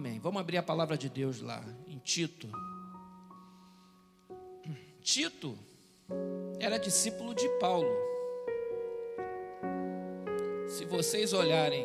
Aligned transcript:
Amém. 0.00 0.18
Vamos 0.18 0.40
abrir 0.40 0.56
a 0.56 0.62
palavra 0.62 0.96
de 0.96 1.10
Deus 1.10 1.42
lá, 1.42 1.62
em 1.86 1.98
Tito. 1.98 2.48
Tito 5.02 5.58
era 6.58 6.78
discípulo 6.78 7.34
de 7.34 7.46
Paulo. 7.58 7.94
Se 10.66 10.86
vocês 10.86 11.34
olharem, 11.34 11.84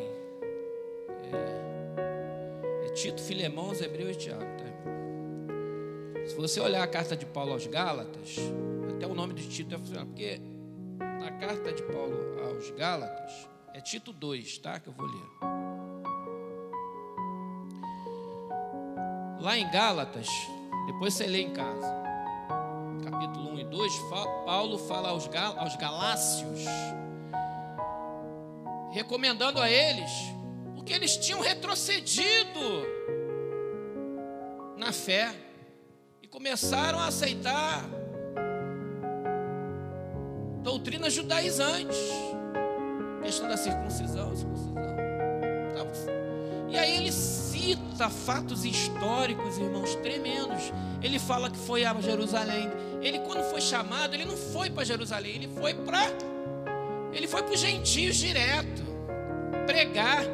é, 1.30 2.86
é 2.86 2.88
Tito, 2.94 3.20
Filemão, 3.20 3.74
Hebreu 3.74 4.10
e 4.10 4.14
Tiago. 4.14 4.40
Tá? 4.40 4.64
Se 6.26 6.34
você 6.36 6.58
olhar 6.58 6.82
a 6.82 6.88
carta 6.88 7.14
de 7.14 7.26
Paulo 7.26 7.52
aos 7.52 7.66
Gálatas, 7.66 8.36
até 8.94 9.06
o 9.06 9.12
nome 9.12 9.34
de 9.34 9.46
Tito 9.46 9.74
é 9.74 9.78
funcional, 9.78 10.06
porque 10.06 10.40
na 10.98 11.32
carta 11.32 11.70
de 11.70 11.82
Paulo 11.82 12.16
aos 12.46 12.70
Gálatas, 12.70 13.46
é 13.74 13.80
Tito 13.82 14.10
2, 14.10 14.56
tá? 14.56 14.80
Que 14.80 14.88
eu 14.88 14.94
vou 14.94 15.04
ler. 15.04 15.55
Lá 19.46 19.56
em 19.56 19.70
Gálatas, 19.70 20.26
depois 20.86 21.14
você 21.14 21.24
lê 21.24 21.42
em 21.42 21.52
casa, 21.52 21.86
capítulo 23.04 23.52
1 23.52 23.58
e 23.60 23.64
2, 23.66 23.92
Paulo 24.44 24.76
fala 24.76 25.10
aos, 25.10 25.28
gal, 25.28 25.56
aos 25.56 25.76
galácios, 25.76 26.64
recomendando 28.90 29.62
a 29.62 29.70
eles, 29.70 30.10
porque 30.74 30.92
eles 30.92 31.16
tinham 31.16 31.38
retrocedido 31.38 32.58
na 34.76 34.92
fé 34.92 35.32
e 36.20 36.26
começaram 36.26 36.98
a 36.98 37.06
aceitar 37.06 37.84
doutrinas 40.64 41.12
judaizantes, 41.12 41.96
questão 43.22 43.46
da 43.46 43.56
circuncisão, 43.56 44.34
circuncisão. 44.34 44.76
E 46.68 46.76
aí 46.76 46.96
ele 46.96 47.12
cita 47.66 48.08
fatos 48.08 48.64
históricos, 48.64 49.58
irmãos, 49.58 49.96
tremendos. 49.96 50.72
Ele 51.02 51.18
fala 51.18 51.50
que 51.50 51.58
foi 51.58 51.84
a 51.84 51.92
Jerusalém. 52.00 52.70
Ele, 53.02 53.18
quando 53.20 53.42
foi 53.50 53.60
chamado, 53.60 54.14
ele 54.14 54.24
não 54.24 54.36
foi 54.36 54.70
para 54.70 54.84
Jerusalém, 54.84 55.34
ele 55.34 55.48
foi 55.48 55.74
para. 55.74 56.06
Ele 57.12 57.26
foi 57.26 57.42
para 57.42 57.54
os 57.54 57.60
gentios 57.60 58.16
direto, 58.16 58.82
pregar, 59.66 60.24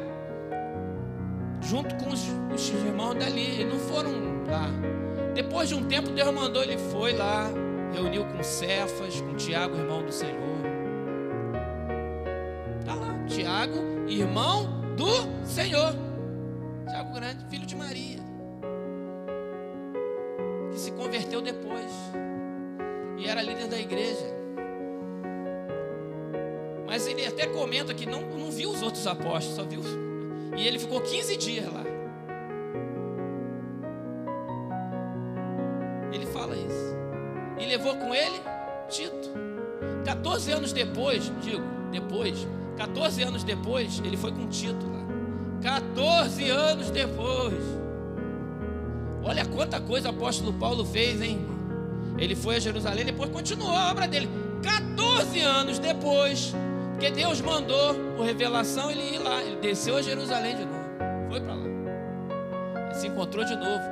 junto 1.61 1.95
com 1.95 2.11
os, 2.11 2.21
os 2.53 2.69
irmãos 2.69 3.15
dali. 3.15 3.61
Eles 3.61 3.73
não 3.73 3.79
foram 3.79 4.11
lá. 4.47 4.69
Depois 5.33 5.69
de 5.69 5.75
um 5.75 5.85
tempo, 5.85 6.09
Deus 6.11 6.31
mandou, 6.33 6.61
ele 6.61 6.77
foi 6.91 7.13
lá, 7.13 7.49
reuniu 7.91 8.25
com 8.25 8.43
Cefas, 8.43 9.19
com 9.21 9.33
Tiago, 9.35 9.75
irmão 9.75 10.03
do 10.03 10.11
Senhor. 10.11 10.43
Está 12.79 12.93
lá, 12.93 13.25
Tiago, 13.27 14.07
irmão 14.07 14.69
do 14.95 15.47
Senhor. 15.47 16.02
De 17.73 17.79
Maria, 17.79 18.19
que 20.71 20.77
se 20.77 20.91
converteu 20.91 21.41
depois 21.41 21.91
e 23.17 23.27
era 23.27 23.41
líder 23.41 23.67
da 23.67 23.79
igreja. 23.79 24.27
Mas 26.85 27.07
ele 27.07 27.25
até 27.25 27.47
comenta 27.47 27.91
que 27.95 28.05
não, 28.05 28.21
não 28.21 28.51
viu 28.51 28.69
os 28.69 28.83
outros 28.83 29.07
apóstolos, 29.07 29.55
só 29.55 29.63
viu. 29.63 29.81
E 30.55 30.67
ele 30.67 30.77
ficou 30.77 31.01
15 31.01 31.35
dias 31.35 31.65
lá. 31.73 31.83
Ele 36.11 36.27
fala 36.27 36.55
isso. 36.55 36.95
E 37.59 37.65
levou 37.65 37.95
com 37.95 38.13
ele 38.13 38.39
Tito. 38.87 39.31
14 40.05 40.51
anos 40.51 40.73
depois, 40.73 41.31
digo, 41.41 41.63
depois, 41.91 42.47
14 42.77 43.23
anos 43.23 43.43
depois, 43.43 43.99
ele 44.05 44.15
foi 44.15 44.31
com 44.31 44.47
Tito 44.47 44.85
lá. 44.85 45.12
14 45.63 46.49
anos 46.49 46.91
depois. 46.91 47.63
Olha 49.23 49.45
quanta 49.45 49.79
coisa 49.79 50.09
o 50.09 50.11
apóstolo 50.11 50.51
Paulo 50.53 50.83
fez, 50.83 51.21
hein? 51.21 51.47
Ele 52.17 52.35
foi 52.35 52.57
a 52.57 52.59
Jerusalém, 52.59 53.05
depois 53.05 53.29
continuou 53.31 53.71
a 53.71 53.89
obra 53.89 54.05
dele. 54.05 54.29
14 54.61 55.39
anos 55.39 55.79
depois, 55.79 56.53
porque 56.91 57.09
Deus 57.09 57.39
mandou 57.39 57.95
por 58.15 58.25
revelação 58.25 58.91
ele 58.91 59.15
ir 59.15 59.19
lá. 59.19 59.41
Ele 59.41 59.55
desceu 59.61 59.95
a 59.95 60.01
Jerusalém 60.01 60.57
de 60.57 60.65
novo. 60.65 60.83
Foi 61.29 61.39
para 61.39 61.53
lá. 61.53 61.65
Ele 62.85 62.95
se 62.95 63.07
encontrou 63.07 63.45
de 63.45 63.55
novo. 63.55 63.83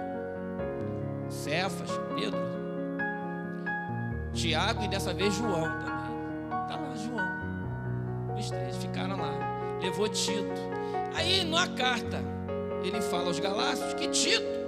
Cefas, 1.29 1.89
Pedro, 2.13 2.39
Tiago 4.33 4.83
e 4.83 4.89
dessa 4.89 5.13
vez 5.13 5.33
João 5.33 5.63
também. 5.79 6.61
Está 6.63 6.75
lá, 6.75 6.93
João. 6.95 8.37
Os 8.37 8.49
três 8.49 8.75
ficaram 8.75 9.15
lá. 9.15 9.79
Levou 9.81 10.09
Tito. 10.09 10.80
Aí 11.13 11.43
na 11.43 11.67
carta 11.67 12.19
ele 12.83 13.01
fala 13.01 13.27
aos 13.27 13.39
Galácios 13.39 13.93
que 13.93 14.07
Tito 14.07 14.61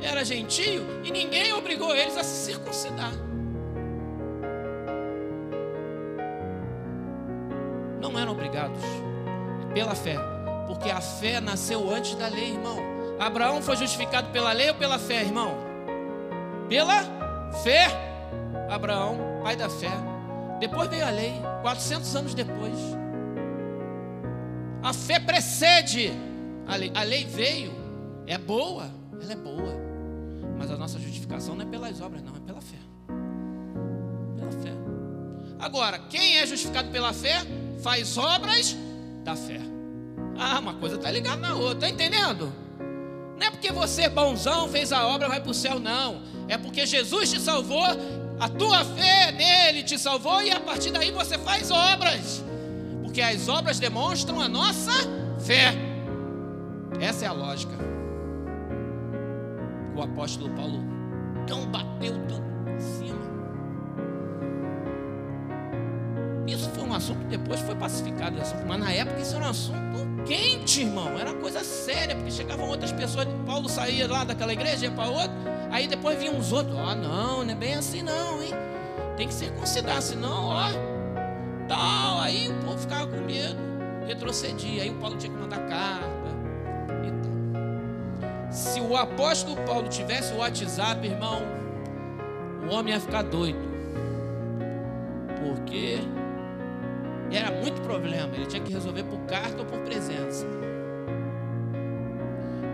era 0.00 0.24
gentio 0.24 0.84
e 1.04 1.10
ninguém 1.10 1.52
obrigou 1.52 1.94
eles 1.94 2.16
a 2.16 2.22
se 2.22 2.46
circuncidar. 2.46 3.12
Não 8.00 8.18
eram 8.18 8.32
obrigados 8.32 8.80
pela 9.74 9.94
fé, 9.94 10.16
porque 10.66 10.90
a 10.90 11.00
fé 11.00 11.40
nasceu 11.40 11.90
antes 11.90 12.14
da 12.14 12.28
lei, 12.28 12.52
irmão. 12.52 12.78
Abraão 13.18 13.60
foi 13.60 13.76
justificado 13.76 14.30
pela 14.30 14.52
lei 14.52 14.68
ou 14.68 14.74
pela 14.76 14.98
fé, 14.98 15.22
irmão? 15.22 15.56
Pela 16.68 17.02
fé. 17.64 17.88
Abraão, 18.70 19.18
pai 19.42 19.56
da 19.56 19.68
fé. 19.68 19.90
Depois 20.60 20.88
veio 20.88 21.06
a 21.06 21.10
lei, 21.10 21.34
400 21.62 22.16
anos 22.16 22.34
depois. 22.34 22.76
A 24.88 24.92
fé 24.94 25.20
precede 25.20 26.10
a 26.66 26.74
lei. 26.74 26.90
A 26.94 27.02
lei 27.02 27.26
veio, 27.26 27.70
é 28.26 28.38
boa, 28.38 28.90
ela 29.20 29.32
é 29.32 29.36
boa. 29.36 29.76
Mas 30.56 30.70
a 30.70 30.78
nossa 30.78 30.98
justificação 30.98 31.54
não 31.54 31.66
é 31.66 31.68
pelas 31.68 32.00
obras, 32.00 32.22
não, 32.22 32.34
é 32.34 32.40
pela 32.40 32.62
fé. 32.62 32.78
Pela 34.34 34.50
fé. 34.50 34.72
Agora, 35.58 35.98
quem 35.98 36.38
é 36.38 36.46
justificado 36.46 36.88
pela 36.88 37.12
fé, 37.12 37.36
faz 37.82 38.16
obras 38.16 38.74
da 39.24 39.36
fé. 39.36 39.60
Ah, 40.38 40.58
uma 40.58 40.72
coisa 40.72 40.96
está 40.96 41.10
ligada 41.10 41.36
na 41.36 41.54
outra, 41.54 41.86
está 41.86 41.90
entendendo? 41.90 42.50
Não 43.38 43.46
é 43.46 43.50
porque 43.50 43.70
você 43.70 44.04
é 44.04 44.08
bonzão, 44.08 44.70
fez 44.70 44.90
a 44.90 45.06
obra, 45.06 45.28
vai 45.28 45.42
para 45.42 45.50
o 45.50 45.54
céu, 45.54 45.78
não. 45.78 46.22
É 46.48 46.56
porque 46.56 46.86
Jesus 46.86 47.30
te 47.30 47.38
salvou, 47.38 47.84
a 48.40 48.48
tua 48.48 48.86
fé 48.86 49.32
nele 49.32 49.82
te 49.82 49.98
salvou 49.98 50.40
e 50.40 50.50
a 50.50 50.58
partir 50.58 50.90
daí 50.92 51.10
você 51.10 51.36
faz 51.36 51.70
obras 51.70 52.47
porque 53.18 53.34
as 53.34 53.48
obras 53.48 53.80
demonstram 53.80 54.40
a 54.40 54.48
nossa 54.48 54.92
fé. 55.40 55.74
Essa 57.00 57.24
é 57.24 57.28
a 57.28 57.32
lógica. 57.32 57.74
O 59.96 60.00
apóstolo 60.00 60.54
Paulo 60.54 60.84
tão 61.44 61.66
bateu 61.66 62.12
tanto 62.28 62.70
em 62.70 62.78
cima. 62.78 63.18
Isso 66.46 66.70
foi 66.70 66.84
um 66.84 66.94
assunto 66.94 67.18
que 67.22 67.36
depois 67.36 67.58
foi 67.58 67.74
pacificado, 67.74 68.36
mas 68.68 68.78
na 68.78 68.92
época 68.92 69.18
isso 69.18 69.34
era 69.34 69.46
um 69.46 69.50
assunto 69.50 70.24
quente, 70.24 70.82
irmão. 70.82 71.18
Era 71.18 71.34
coisa 71.34 71.64
séria, 71.64 72.14
porque 72.14 72.30
chegavam 72.30 72.68
outras 72.68 72.92
pessoas. 72.92 73.26
Paulo 73.44 73.68
saía 73.68 74.06
lá 74.06 74.22
daquela 74.22 74.52
igreja, 74.52 74.86
ia 74.86 74.92
para 74.92 75.08
outra. 75.08 75.34
Aí 75.72 75.88
depois 75.88 76.16
vinham 76.20 76.38
os 76.38 76.52
outros. 76.52 76.76
Oh, 76.76 76.94
não, 76.94 77.42
não 77.42 77.50
é 77.50 77.56
bem 77.56 77.74
assim 77.74 78.00
não, 78.00 78.40
hein? 78.40 78.52
Tem 79.16 79.26
que 79.26 79.34
circuncidar, 79.34 80.00
senão, 80.00 80.50
ó 80.50 80.98
tal. 81.68 82.07
Aí 82.07 82.07
retrocedia. 84.08 84.82
Aí 84.82 84.90
o 84.90 84.94
Paulo 84.94 85.16
tinha 85.16 85.32
que 85.32 85.38
mandar 85.38 85.60
carta. 85.68 86.28
Se 88.50 88.80
o 88.80 88.96
apóstolo 88.96 89.56
Paulo 89.66 89.88
tivesse 89.88 90.32
o 90.32 90.38
WhatsApp, 90.38 91.06
irmão, 91.06 91.42
o 92.66 92.74
homem 92.74 92.94
ia 92.94 93.00
ficar 93.00 93.22
doido. 93.22 93.68
Porque 95.40 95.98
era 97.30 97.50
muito 97.50 97.80
problema. 97.82 98.34
Ele 98.34 98.46
tinha 98.46 98.62
que 98.62 98.72
resolver 98.72 99.04
por 99.04 99.20
carta 99.26 99.58
ou 99.58 99.66
por 99.66 99.78
presença. 99.80 100.46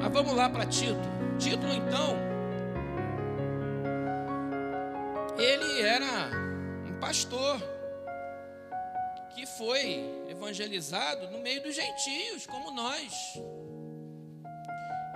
Mas 0.00 0.12
vamos 0.12 0.34
lá 0.34 0.48
para 0.48 0.64
Tito. 0.64 0.96
Tito, 1.38 1.66
então, 1.66 2.16
ele 5.36 5.82
era 5.82 6.30
um 6.88 6.92
pastor 7.00 7.60
foi 9.56 10.04
evangelizado 10.28 11.30
no 11.30 11.38
meio 11.38 11.62
dos 11.62 11.74
gentios, 11.74 12.46
como 12.46 12.70
nós. 12.70 13.38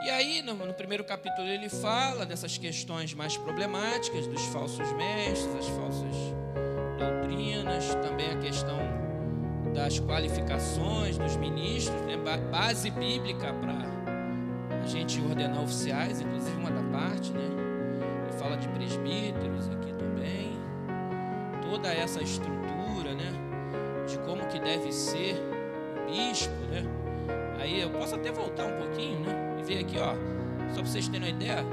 E 0.04 0.10
aí, 0.10 0.42
no, 0.42 0.54
no, 0.54 0.72
primeiro 0.74 1.02
capítulo, 1.04 1.48
ele 1.48 1.68
fala 1.68 2.24
dessas 2.24 2.56
questões 2.56 3.14
mais 3.14 3.36
problemáticas, 3.36 4.26
dos 4.26 4.42
falsos 4.46 4.92
mestres, 4.92 5.54
as 5.56 5.66
falsas 5.68 6.14
doutrinas, 6.98 7.94
também 7.96 8.30
a 8.30 8.38
questão 8.38 8.78
das 9.74 9.98
qualificações 9.98 11.18
dos 11.18 11.36
ministros, 11.36 12.00
né? 12.02 12.16
base 12.50 12.90
bíblica 12.90 13.52
para 13.54 14.82
a 14.82 14.86
gente 14.86 15.20
ordenar 15.20 15.62
oficiais, 15.62 16.20
inclusive 16.20 16.56
uma 16.56 16.70
da 16.70 16.82
parte, 16.90 17.32
né? 17.32 17.48
Ele 18.22 18.38
fala 18.38 18.56
de 18.56 18.68
presbíteros 18.68 19.68
aqui 19.68 19.92
também, 19.94 20.52
toda 21.68 21.88
essa 21.88 22.22
estrutura, 22.22 22.77
que 24.58 24.64
deve 24.64 24.92
ser 24.92 25.36
o 26.06 26.10
bispo, 26.10 26.52
né? 26.70 26.84
Aí 27.60 27.80
eu 27.80 27.90
posso 27.90 28.14
até 28.14 28.30
voltar 28.30 28.66
um 28.66 28.78
pouquinho, 28.78 29.20
né? 29.20 29.56
E 29.60 29.62
ver 29.62 29.78
aqui, 29.80 29.98
ó, 29.98 30.14
Só 30.70 30.82
para 30.82 30.84
vocês 30.84 31.08
terem 31.08 31.28
uma 31.28 31.36
ideia. 31.36 31.64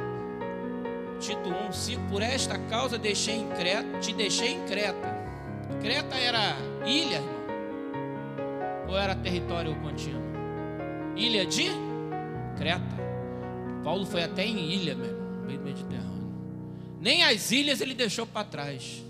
Tito 1.19 1.49
1, 1.49 1.71
5. 1.71 2.01
Por 2.09 2.21
esta 2.21 2.57
causa 2.69 2.97
deixei 2.97 3.35
em 3.35 3.47
Creta, 3.49 3.99
te 3.99 4.13
deixei 4.13 4.53
em 4.53 4.65
Creta. 4.65 5.15
Creta 5.81 6.15
era 6.15 6.55
ilha, 6.85 7.15
irmão? 7.15 7.35
Ou 8.89 8.97
era 8.97 9.15
território 9.15 9.75
contínuo? 9.75 10.21
Ilha 11.15 11.45
de 11.45 11.69
Creta. 12.57 12.95
Paulo 13.83 14.05
foi 14.05 14.23
até 14.23 14.45
em 14.45 14.71
ilha, 14.71 14.95
meu 14.95 15.07
irmão, 15.07 15.31
no 15.39 15.45
meio 15.45 15.59
do 15.59 15.65
Mediterrâneo. 15.65 16.15
Nem 16.99 17.23
as 17.23 17.51
ilhas 17.51 17.81
ele 17.81 17.93
deixou 17.93 18.25
para 18.25 18.43
trás 18.43 19.03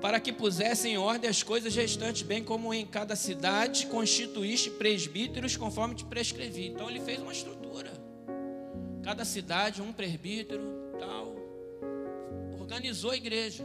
para 0.00 0.18
que 0.18 0.32
pusessem 0.32 0.94
em 0.94 0.98
ordem 0.98 1.28
as 1.28 1.42
coisas 1.42 1.74
restantes, 1.74 2.22
bem 2.22 2.42
como 2.42 2.72
em 2.72 2.86
cada 2.86 3.14
cidade 3.14 3.86
constituíste 3.86 4.70
presbíteros 4.70 5.56
conforme 5.56 5.94
te 5.94 6.04
prescrevi. 6.04 6.68
Então 6.68 6.88
ele 6.88 7.00
fez 7.00 7.20
uma 7.20 7.32
estrutura. 7.32 7.92
Cada 9.02 9.24
cidade, 9.24 9.82
um 9.82 9.92
presbítero, 9.92 10.62
tal. 10.98 11.36
Organizou 12.58 13.10
a 13.10 13.16
igreja. 13.16 13.62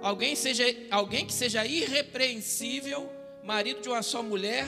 Alguém, 0.00 0.36
seja, 0.36 0.64
alguém 0.90 1.26
que 1.26 1.32
seja 1.32 1.66
irrepreensível, 1.66 3.10
marido 3.42 3.80
de 3.80 3.88
uma 3.88 4.02
só 4.02 4.22
mulher, 4.22 4.66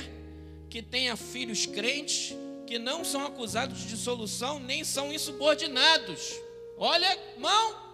que 0.69 0.83
tenha 0.83 1.17
filhos 1.17 1.67
crentes, 1.67 2.35
que 2.67 2.79
não 2.79 3.05
são 3.05 3.25
acusados 3.25 3.79
de 3.79 3.89
dissolução, 3.89 4.59
nem 4.59 4.83
são 4.83 5.13
insubordinados. 5.13 6.35
Olha, 6.77 7.19
mão, 7.39 7.88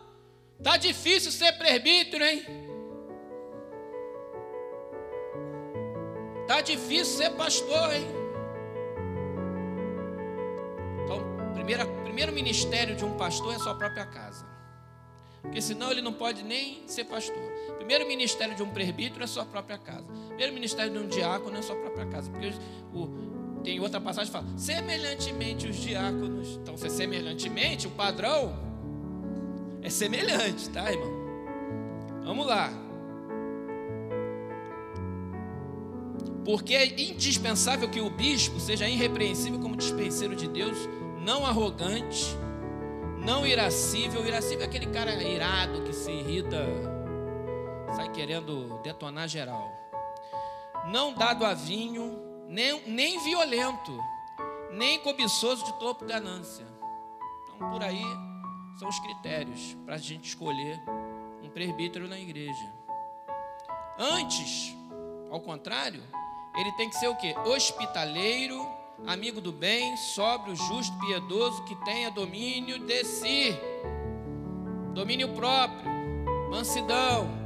Tá 0.62 0.76
difícil 0.76 1.30
ser 1.30 1.52
presbítero, 1.58 2.24
hein? 2.24 2.44
Tá 6.46 6.60
difícil 6.60 7.18
ser 7.18 7.30
pastor, 7.30 7.94
hein? 7.94 8.06
Então, 11.04 11.20
primeira, 11.54 11.86
primeiro 11.86 12.32
ministério 12.32 12.94
de 12.94 13.04
um 13.04 13.16
pastor 13.16 13.54
é 13.54 13.58
sua 13.58 13.74
própria 13.74 14.06
casa. 14.06 14.46
Porque 15.42 15.60
senão 15.60 15.90
ele 15.90 16.00
não 16.00 16.12
pode 16.12 16.42
nem 16.42 16.86
ser 16.88 17.04
pastor. 17.04 17.36
Primeiro 17.76 18.06
ministério 18.06 18.54
de 18.54 18.62
um 18.62 18.70
presbítero 18.70 19.22
é 19.22 19.26
sua 19.26 19.44
própria 19.44 19.76
casa. 19.76 20.06
Primeiro 20.28 20.54
ministério 20.54 20.92
de 20.92 20.98
um 20.98 21.06
diácono 21.06 21.56
é 21.56 21.62
sua 21.62 21.76
própria 21.76 22.06
casa. 22.06 22.30
Porque 22.30 22.52
o, 22.94 23.60
tem 23.62 23.78
outra 23.80 24.00
passagem 24.00 24.32
que 24.32 24.38
fala, 24.38 24.58
semelhantemente 24.58 25.68
os 25.68 25.76
diáconos. 25.76 26.58
Então, 26.62 26.76
se 26.76 26.86
é 26.86 26.90
semelhantemente, 26.90 27.86
o 27.86 27.90
padrão 27.90 28.73
é 29.84 29.90
semelhante, 29.90 30.70
tá, 30.70 30.90
irmão? 30.90 31.12
Vamos 32.24 32.46
lá. 32.46 32.70
Porque 36.42 36.74
é 36.74 36.86
indispensável 36.86 37.88
que 37.88 38.00
o 38.00 38.08
bispo 38.08 38.58
seja 38.58 38.88
irrepreensível 38.88 39.60
como 39.60 39.76
dispenseiro 39.76 40.34
de 40.34 40.48
Deus, 40.48 40.88
não 41.20 41.44
arrogante, 41.44 42.34
não 43.24 43.46
irascível. 43.46 44.26
Irascível 44.26 44.62
é 44.62 44.64
aquele 44.64 44.86
cara 44.86 45.22
irado 45.22 45.82
que 45.82 45.92
se 45.92 46.10
irrita, 46.10 46.66
sai 47.94 48.10
querendo 48.10 48.80
detonar 48.82 49.28
geral. 49.28 49.70
Não 50.90 51.12
dado 51.12 51.44
a 51.44 51.52
vinho, 51.52 52.18
nem, 52.48 52.88
nem 52.88 53.22
violento, 53.22 53.98
nem 54.72 54.98
cobiçoso 55.00 55.64
de 55.64 55.78
topo 55.78 56.06
ganância. 56.06 56.66
Então, 57.44 57.70
por 57.70 57.82
aí 57.82 58.02
são 58.78 58.88
os 58.88 58.98
critérios 58.98 59.76
para 59.84 59.94
a 59.94 59.98
gente 59.98 60.28
escolher 60.28 60.80
um 61.42 61.48
presbítero 61.48 62.08
na 62.08 62.18
igreja. 62.18 62.72
Antes, 63.98 64.74
ao 65.30 65.40
contrário, 65.40 66.02
ele 66.56 66.72
tem 66.72 66.88
que 66.88 66.96
ser 66.96 67.08
o 67.08 67.16
que? 67.16 67.36
Hospitaleiro, 67.38 68.60
amigo 69.06 69.40
do 69.40 69.52
bem, 69.52 69.96
sóbrio, 69.96 70.56
justo, 70.56 70.96
piedoso, 70.98 71.64
que 71.64 71.76
tenha 71.84 72.10
domínio 72.10 72.78
de 72.78 73.04
si, 73.04 73.56
domínio 74.92 75.32
próprio, 75.34 75.90
mansidão. 76.50 77.44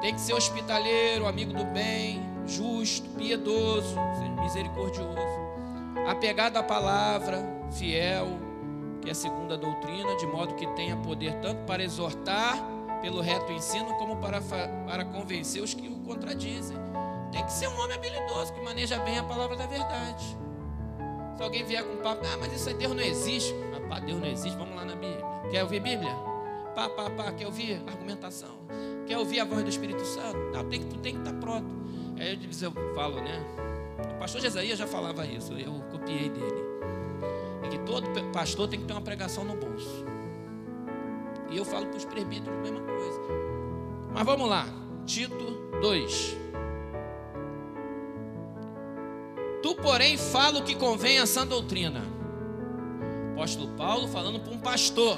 Tem 0.00 0.14
que 0.14 0.20
ser 0.20 0.34
hospitaleiro, 0.34 1.26
amigo 1.26 1.52
do 1.52 1.64
bem, 1.66 2.20
justo, 2.46 3.08
piedoso, 3.10 3.96
misericordioso, 4.42 5.18
apegado 6.08 6.56
à 6.58 6.62
palavra, 6.62 7.42
fiel, 7.72 8.43
que 9.04 9.10
é 9.10 9.54
a 9.54 9.56
doutrina, 9.56 10.16
de 10.16 10.26
modo 10.26 10.54
que 10.54 10.66
tenha 10.68 10.96
poder 10.96 11.34
tanto 11.34 11.62
para 11.66 11.84
exortar 11.84 12.56
pelo 13.02 13.20
reto 13.20 13.52
ensino, 13.52 13.94
como 13.98 14.16
para, 14.16 14.40
para 14.40 15.04
convencer 15.04 15.62
os 15.62 15.74
que 15.74 15.86
o 15.88 15.98
contradizem. 15.98 16.76
Tem 17.30 17.44
que 17.44 17.52
ser 17.52 17.68
um 17.68 17.78
homem 17.80 17.96
habilidoso, 17.96 18.54
que 18.54 18.60
maneja 18.62 18.98
bem 19.00 19.18
a 19.18 19.22
palavra 19.22 19.56
da 19.56 19.66
verdade. 19.66 20.36
Se 21.36 21.42
alguém 21.42 21.64
vier 21.64 21.84
com 21.84 21.96
papo, 21.98 22.24
ah, 22.24 22.38
mas 22.40 22.52
isso 22.54 22.68
aí 22.68 22.74
Deus 22.74 22.94
não 22.94 23.02
existe. 23.02 23.54
Ah, 23.76 23.88
pá, 23.88 24.00
Deus 24.00 24.18
não 24.18 24.28
existe, 24.28 24.56
vamos 24.56 24.74
lá 24.74 24.84
na 24.84 24.94
Bíblia. 24.94 25.24
Quer 25.50 25.62
ouvir 25.64 25.80
Bíblia? 25.80 26.14
Pá, 26.74 26.88
pá, 26.88 27.10
pá, 27.10 27.32
quer 27.32 27.46
ouvir 27.46 27.82
argumentação? 27.86 28.56
Quer 29.06 29.18
ouvir 29.18 29.40
a 29.40 29.44
voz 29.44 29.62
do 29.62 29.68
Espírito 29.68 30.04
Santo? 30.04 30.38
Não, 30.52 30.64
tem 30.64 30.80
que, 30.80 30.86
tu 30.86 30.98
tem 30.98 31.12
que 31.12 31.18
estar 31.18 31.38
pronto. 31.38 31.68
Aí 32.18 32.38
eu, 32.42 32.68
eu 32.68 32.94
falo, 32.94 33.16
né? 33.16 33.44
O 34.14 34.18
pastor 34.18 34.40
Jesaías 34.40 34.78
já 34.78 34.86
falava 34.86 35.26
isso, 35.26 35.52
eu 35.52 35.72
copiei 35.90 36.30
dele 36.30 36.73
todo 37.84 38.08
pastor 38.32 38.68
tem 38.68 38.80
que 38.80 38.86
ter 38.86 38.92
uma 38.92 39.02
pregação 39.02 39.44
no 39.44 39.56
bolso. 39.56 40.04
E 41.50 41.56
eu 41.56 41.64
falo 41.64 41.86
para 41.86 41.96
os 41.96 42.04
presbíteros 42.04 42.58
a 42.58 42.62
mesma 42.62 42.80
coisa. 42.80 43.20
Mas 44.12 44.24
vamos 44.24 44.48
lá, 44.48 44.66
Tito 45.06 45.70
2. 45.80 46.36
Tu, 49.62 49.74
porém, 49.76 50.16
fala 50.16 50.58
o 50.58 50.62
que 50.62 50.74
convém 50.74 51.18
a 51.18 51.26
sã 51.26 51.46
doutrina. 51.46 52.02
Apóstolo 53.32 53.68
Paulo 53.76 54.08
falando 54.08 54.40
para 54.40 54.52
um 54.52 54.58
pastor. 54.58 55.16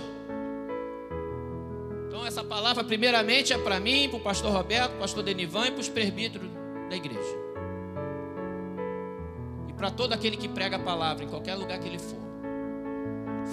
Então, 2.06 2.24
essa 2.24 2.44
palavra, 2.44 2.84
primeiramente, 2.84 3.52
é 3.52 3.58
para 3.58 3.80
mim, 3.80 4.08
para 4.08 4.18
o 4.18 4.20
pastor 4.20 4.52
Roberto, 4.52 4.90
para 4.90 4.96
o 4.96 5.00
pastor 5.00 5.22
Denivan 5.22 5.66
e 5.66 5.70
para 5.72 5.80
os 5.80 5.88
presbíteros 5.88 6.48
da 6.88 6.96
igreja. 6.96 7.36
E 9.68 9.72
para 9.72 9.90
todo 9.90 10.12
aquele 10.12 10.36
que 10.36 10.48
prega 10.48 10.76
a 10.76 10.80
palavra, 10.80 11.24
em 11.24 11.28
qualquer 11.28 11.54
lugar 11.54 11.78
que 11.78 11.88
ele 11.88 11.98
for. 11.98 12.25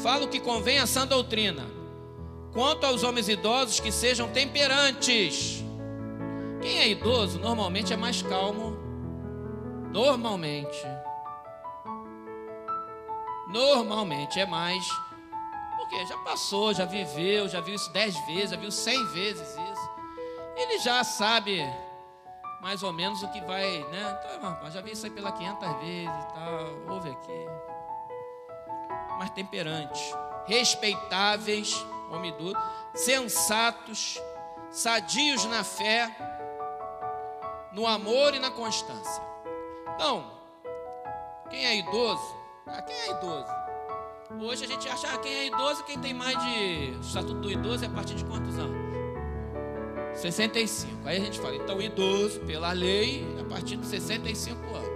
Fala 0.03 0.25
o 0.25 0.27
que 0.27 0.41
convém 0.41 0.79
a 0.79 0.85
sã 0.85 1.07
doutrina. 1.07 1.65
Quanto 2.51 2.85
aos 2.85 3.03
homens 3.03 3.29
idosos, 3.29 3.79
que 3.79 3.89
sejam 3.89 4.27
temperantes. 4.27 5.63
Quem 6.61 6.77
é 6.79 6.89
idoso 6.89 7.39
normalmente 7.39 7.93
é 7.93 7.95
mais 7.95 8.21
calmo. 8.21 8.77
Normalmente. 9.93 10.77
Normalmente 13.47 14.41
é 14.41 14.45
mais. 14.45 14.85
Porque 15.77 16.05
já 16.05 16.17
passou, 16.17 16.73
já 16.73 16.83
viveu, 16.83 17.47
já 17.47 17.61
viu 17.61 17.73
isso 17.73 17.89
dez 17.93 18.13
vezes, 18.25 18.49
já 18.49 18.57
viu 18.57 18.71
cem 18.71 19.05
vezes 19.07 19.47
isso. 19.47 19.89
Ele 20.57 20.79
já 20.79 21.01
sabe 21.05 21.63
mais 22.61 22.83
ou 22.83 22.91
menos 22.91 23.23
o 23.23 23.27
que 23.29 23.39
vai, 23.39 23.85
né? 23.89 24.19
Então, 24.35 24.69
já 24.69 24.81
vi 24.81 24.91
isso 24.91 25.05
aí 25.05 25.11
pela 25.11 25.31
500 25.31 25.59
vezes 25.79 26.09
e 26.09 26.33
tal. 26.33 26.93
Ouve 26.93 27.09
aqui 27.09 27.72
mas 29.23 29.29
temperantes, 29.29 30.01
respeitáveis, 30.45 31.73
homem 32.11 32.33
duro, 32.33 32.59
sensatos, 32.93 34.21
sadios 34.69 35.45
na 35.45 35.63
fé, 35.63 36.11
no 37.71 37.87
amor 37.87 38.33
e 38.33 38.39
na 38.39 38.51
constância. 38.51 39.23
Então, 39.95 40.29
quem 41.49 41.65
é 41.65 41.77
idoso? 41.77 42.35
Ah, 42.67 42.81
quem 42.81 42.95
é 42.95 43.11
idoso? 43.11 43.63
Hoje 44.41 44.65
a 44.65 44.67
gente 44.67 44.89
acha 44.89 45.07
ah, 45.07 45.17
quem 45.19 45.33
é 45.33 45.47
idoso, 45.47 45.85
quem 45.85 45.97
tem 45.99 46.13
mais 46.13 46.37
de. 46.43 46.97
O 46.97 47.01
estatuto 47.01 47.39
do 47.39 47.51
idoso 47.51 47.85
é 47.85 47.87
a 47.87 47.91
partir 47.91 48.15
de 48.15 48.25
quantos 48.25 48.57
anos? 48.57 48.75
65. 50.15 51.07
Aí 51.07 51.17
a 51.17 51.19
gente 51.19 51.39
fala, 51.39 51.55
então 51.55 51.81
idoso, 51.81 52.41
pela 52.41 52.73
lei, 52.73 53.25
a 53.39 53.43
partir 53.45 53.77
de 53.77 53.85
65 53.85 54.75
anos. 54.75 54.89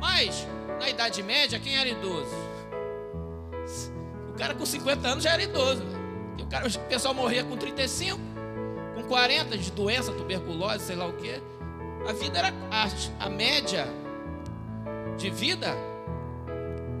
Mas, 0.00 0.46
na 0.80 0.88
Idade 0.88 1.22
Média, 1.22 1.60
quem 1.60 1.76
era 1.76 1.88
idoso? 1.88 2.53
O 4.34 4.36
cara 4.36 4.54
com 4.54 4.66
50 4.66 5.06
anos 5.06 5.22
já 5.22 5.30
era 5.30 5.42
idoso. 5.44 5.82
O, 6.40 6.46
cara, 6.46 6.66
o 6.66 6.78
pessoal 6.88 7.14
morria 7.14 7.44
com 7.44 7.56
35, 7.56 8.18
com 8.96 9.04
40 9.04 9.56
de 9.56 9.70
doença, 9.70 10.12
tuberculose, 10.12 10.84
sei 10.84 10.96
lá 10.96 11.06
o 11.06 11.12
que. 11.12 11.40
A 12.08 12.12
vida 12.12 12.38
era 12.38 12.48
a, 12.70 13.26
a 13.26 13.30
média 13.30 13.86
de 15.16 15.30
vida 15.30 15.68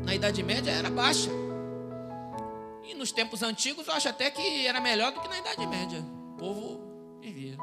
na 0.04 0.14
Idade 0.14 0.42
Média 0.42 0.70
era 0.70 0.88
baixa. 0.88 1.30
E 2.84 2.94
nos 2.94 3.10
tempos 3.10 3.42
antigos 3.42 3.88
eu 3.88 3.94
acho 3.94 4.08
até 4.08 4.30
que 4.30 4.66
era 4.66 4.80
melhor 4.80 5.10
do 5.10 5.20
que 5.20 5.28
na 5.28 5.38
Idade 5.38 5.66
Média. 5.66 6.04
O 6.34 6.36
povo 6.38 6.80
vivia. 7.20 7.58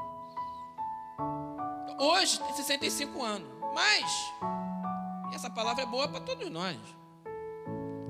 Hoje 1.98 2.40
tem 2.40 2.54
65 2.56 3.24
anos. 3.24 3.48
Mas 3.74 4.04
essa 5.34 5.50
palavra 5.50 5.84
é 5.84 5.86
boa 5.86 6.10
para 6.10 6.20
todos 6.20 6.50
nós. 6.50 6.78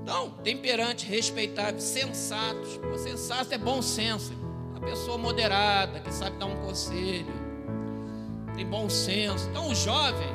Então, 0.01 0.31
temperante, 0.43 1.05
respeitável, 1.05 1.79
sensatos. 1.79 2.79
O 2.93 2.98
sensato 2.98 3.53
é 3.53 3.58
bom 3.58 3.81
senso. 3.81 4.34
Uma 4.72 4.79
pessoa 4.81 5.17
moderada, 5.17 6.00
que 6.00 6.12
sabe 6.13 6.38
dar 6.38 6.48
um 6.48 6.58
conselho, 6.65 7.31
tem 8.55 8.65
bom 8.65 8.89
senso. 8.89 9.48
Então, 9.50 9.70
o 9.70 9.75
jovem 9.75 10.29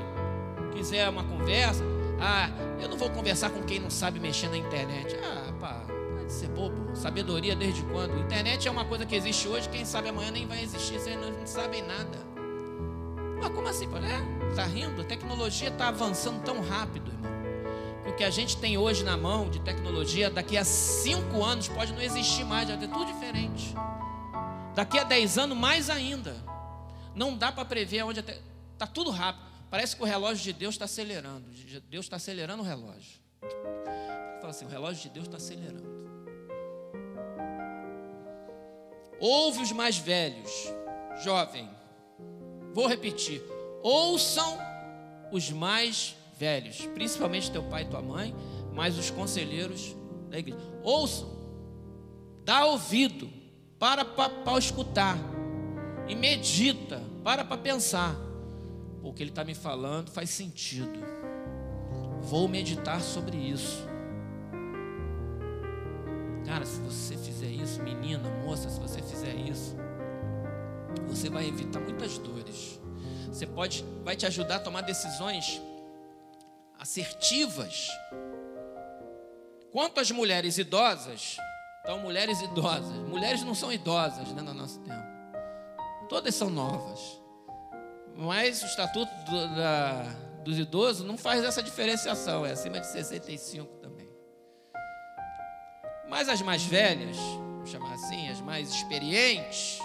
quiser 0.73 1.09
uma 1.09 1.25
conversa, 1.25 1.83
Ah, 2.19 2.49
eu 2.81 2.89
não 2.89 2.97
vou 2.97 3.11
conversar 3.11 3.51
com 3.51 3.63
quem 3.63 3.79
não 3.79 3.91
sabe 3.91 4.19
mexer 4.19 4.49
na 4.49 4.57
internet. 4.57 5.15
Ah, 5.23 5.53
pá, 5.61 5.85
pode 6.17 6.33
ser 6.33 6.49
bobo. 6.49 6.97
Sabedoria 6.97 7.55
desde 7.55 7.83
quando? 7.83 8.19
Internet 8.19 8.67
é 8.67 8.71
uma 8.71 8.87
coisa 8.87 9.05
que 9.05 9.15
existe 9.15 9.47
hoje, 9.47 9.69
quem 9.69 9.85
sabe 9.85 10.09
amanhã 10.09 10.31
nem 10.31 10.47
vai 10.47 10.63
existir, 10.63 10.99
vocês 10.99 11.15
não 11.21 11.47
sabem 11.47 11.83
nada. 11.83 12.19
Mas 13.39 13.51
como 13.51 13.69
assim? 13.69 13.87
É, 13.87 14.55
tá 14.55 14.65
rindo? 14.65 15.03
A 15.03 15.05
tecnologia 15.05 15.69
está 15.69 15.89
avançando 15.89 16.43
tão 16.43 16.63
rápido, 16.63 17.13
irmão. 17.13 17.36
Que 18.07 18.13
o 18.13 18.15
que 18.15 18.23
a 18.23 18.31
gente 18.31 18.57
tem 18.59 18.79
hoje 18.79 19.03
na 19.03 19.17
mão 19.17 19.51
de 19.51 19.59
tecnologia, 19.61 20.31
daqui 20.31 20.57
a 20.57 20.65
cinco 20.65 21.43
anos 21.43 21.67
pode 21.67 21.93
não 21.93 22.01
existir 22.01 22.45
mais, 22.45 22.69
já 22.69 22.77
ter 22.77 22.87
tudo 22.87 23.05
diferente. 23.05 23.75
Daqui 24.77 24.97
a 24.97 25.03
dez 25.03 25.37
anos, 25.37 25.59
mais 25.59 25.91
ainda. 25.91 26.37
Não 27.17 27.37
dá 27.37 27.51
para 27.51 27.65
prever 27.65 28.05
onde 28.05 28.21
até. 28.21 28.39
Está 28.75 28.87
tudo 28.87 29.11
rápido. 29.11 29.45
Parece 29.69 29.97
que 29.97 30.03
o 30.03 30.07
relógio 30.07 30.45
de 30.45 30.53
Deus 30.53 30.77
está 30.77 30.85
acelerando. 30.85 31.51
Deus 31.91 32.07
está 32.07 32.15
acelerando 32.15 32.63
o 32.63 32.65
relógio. 32.65 33.19
Fala 34.41 34.51
assim: 34.51 34.67
o 34.67 34.69
relógio 34.69 35.03
de 35.03 35.09
Deus 35.09 35.27
está 35.27 35.39
acelerando. 35.39 35.97
Ouve 39.19 39.63
os 39.63 39.73
mais 39.73 39.99
velhos, 39.99 40.53
jovem. 41.25 41.69
Vou 42.73 42.87
repetir. 42.87 43.43
Ouçam 43.83 44.59
os 45.33 45.51
mais 45.51 46.11
velhos, 46.11 46.26
principalmente 46.95 47.51
teu 47.51 47.63
pai 47.65 47.83
e 47.83 47.87
tua 47.87 48.03
mãe, 48.03 48.35
mas 48.75 48.99
os 48.99 49.11
conselheiros 49.11 49.97
da 50.29 50.39
igreja. 50.39 50.59
Ouçam. 50.83 51.29
Dá 52.45 52.65
ouvido. 52.67 53.29
Para 53.79 54.05
para 54.05 54.59
escutar. 54.59 55.19
E 56.09 56.15
medita. 56.15 57.03
Para 57.25 57.45
para 57.45 57.57
pensar 57.57 58.15
o 59.03 59.13
que 59.13 59.23
ele 59.23 59.31
está 59.31 59.45
me 59.45 59.55
falando 59.55 60.11
faz 60.11 60.31
sentido. 60.31 60.99
Vou 62.21 62.49
meditar 62.49 63.01
sobre 63.01 63.37
isso. 63.37 63.87
Cara, 66.45 66.65
se 66.65 66.81
você 66.81 67.17
fizer 67.17 67.49
isso, 67.49 67.83
menina, 67.83 68.29
moça, 68.45 68.71
se 68.71 68.79
você 68.79 69.03
fizer 69.03 69.35
isso, 69.35 69.77
você 71.09 71.29
vai 71.29 71.49
evitar 71.49 71.81
muitas 71.81 72.19
dores. 72.19 72.81
Você 73.29 73.47
pode, 73.47 73.85
vai 74.05 74.17
te 74.17 74.27
ajudar 74.27 74.57
a 74.57 74.61
tomar 74.61 74.83
decisões 74.83 75.61
assertivas. 76.79 77.89
Quanto 79.71 80.01
às 80.01 80.11
mulheres 80.11 80.59
idosas, 80.59 81.37
então 81.83 81.99
mulheres 82.01 82.41
idosas, 82.41 82.97
mulheres 83.09 83.43
não 83.43 83.55
são 83.55 83.73
idosas 83.73 84.29
né, 84.33 84.43
no 84.43 84.55
nosso 84.55 84.81
tempo. 84.81 85.07
Todas 86.09 86.35
são 86.35 86.51
novas. 86.51 87.21
Mas 88.17 88.63
o 88.63 88.67
estatuto 88.67 89.13
do, 89.25 89.55
da, 89.55 90.03
dos 90.43 90.59
idosos 90.59 91.07
não 91.07 91.19
faz 91.19 91.45
essa 91.45 91.63
diferenciação, 91.63 92.47
é 92.47 92.53
acima 92.53 92.81
de 92.81 92.87
65 92.87 93.77
também. 93.77 94.09
Mas 96.09 96.29
as 96.29 96.41
mais 96.41 96.63
velhas, 96.63 97.17
vamos 97.17 97.71
chamar 97.71 97.93
assim, 97.93 98.29
as 98.29 98.41
mais 98.41 98.71
experientes, 98.71 99.79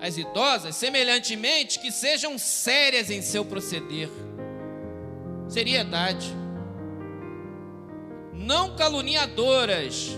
as 0.00 0.18
idosas, 0.18 0.74
semelhantemente, 0.76 1.78
que 1.78 1.90
sejam 1.92 2.36
sérias 2.36 3.08
em 3.08 3.22
seu 3.22 3.44
proceder. 3.44 4.10
Seriedade. 5.52 6.34
Não 8.32 8.74
caluniadoras. 8.74 10.16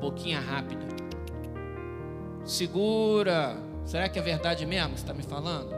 Boquinha 0.00 0.40
rápida. 0.40 0.84
Segura 2.44 3.66
Será 3.86 4.08
que 4.08 4.18
é 4.18 4.22
verdade 4.22 4.66
mesmo 4.66 4.94
que 4.94 4.98
você 4.98 5.04
está 5.04 5.14
me 5.14 5.22
falando? 5.22 5.72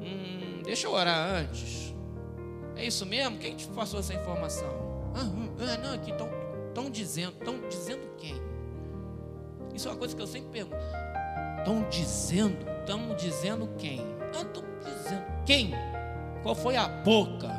Hum, 0.00 0.62
deixa 0.62 0.86
eu 0.86 0.92
orar 0.92 1.34
antes. 1.34 1.92
É 2.76 2.86
isso 2.86 3.04
mesmo? 3.04 3.38
Quem 3.38 3.56
te 3.56 3.66
passou 3.68 3.98
essa 3.98 4.14
informação? 4.14 4.70
Ah, 5.12 5.24
hum, 5.24 5.48
ah 5.58 5.76
não, 5.78 5.94
aqui 5.94 6.12
estão 6.12 6.88
dizendo. 6.88 7.32
Estão 7.32 7.68
dizendo 7.68 8.08
quem? 8.16 8.40
Isso 9.74 9.88
é 9.88 9.90
uma 9.90 9.98
coisa 9.98 10.14
que 10.14 10.22
eu 10.22 10.26
sempre 10.28 10.50
pergunto. 10.50 10.76
Estão 11.58 11.82
dizendo? 11.90 12.70
Estão 12.78 13.16
dizendo 13.16 13.68
quem? 13.76 14.00
Ah, 14.32 14.42
estão 14.42 14.62
dizendo 14.84 15.24
quem? 15.44 15.72
Qual 16.42 16.54
foi 16.54 16.76
a 16.76 16.88
boca? 16.88 17.50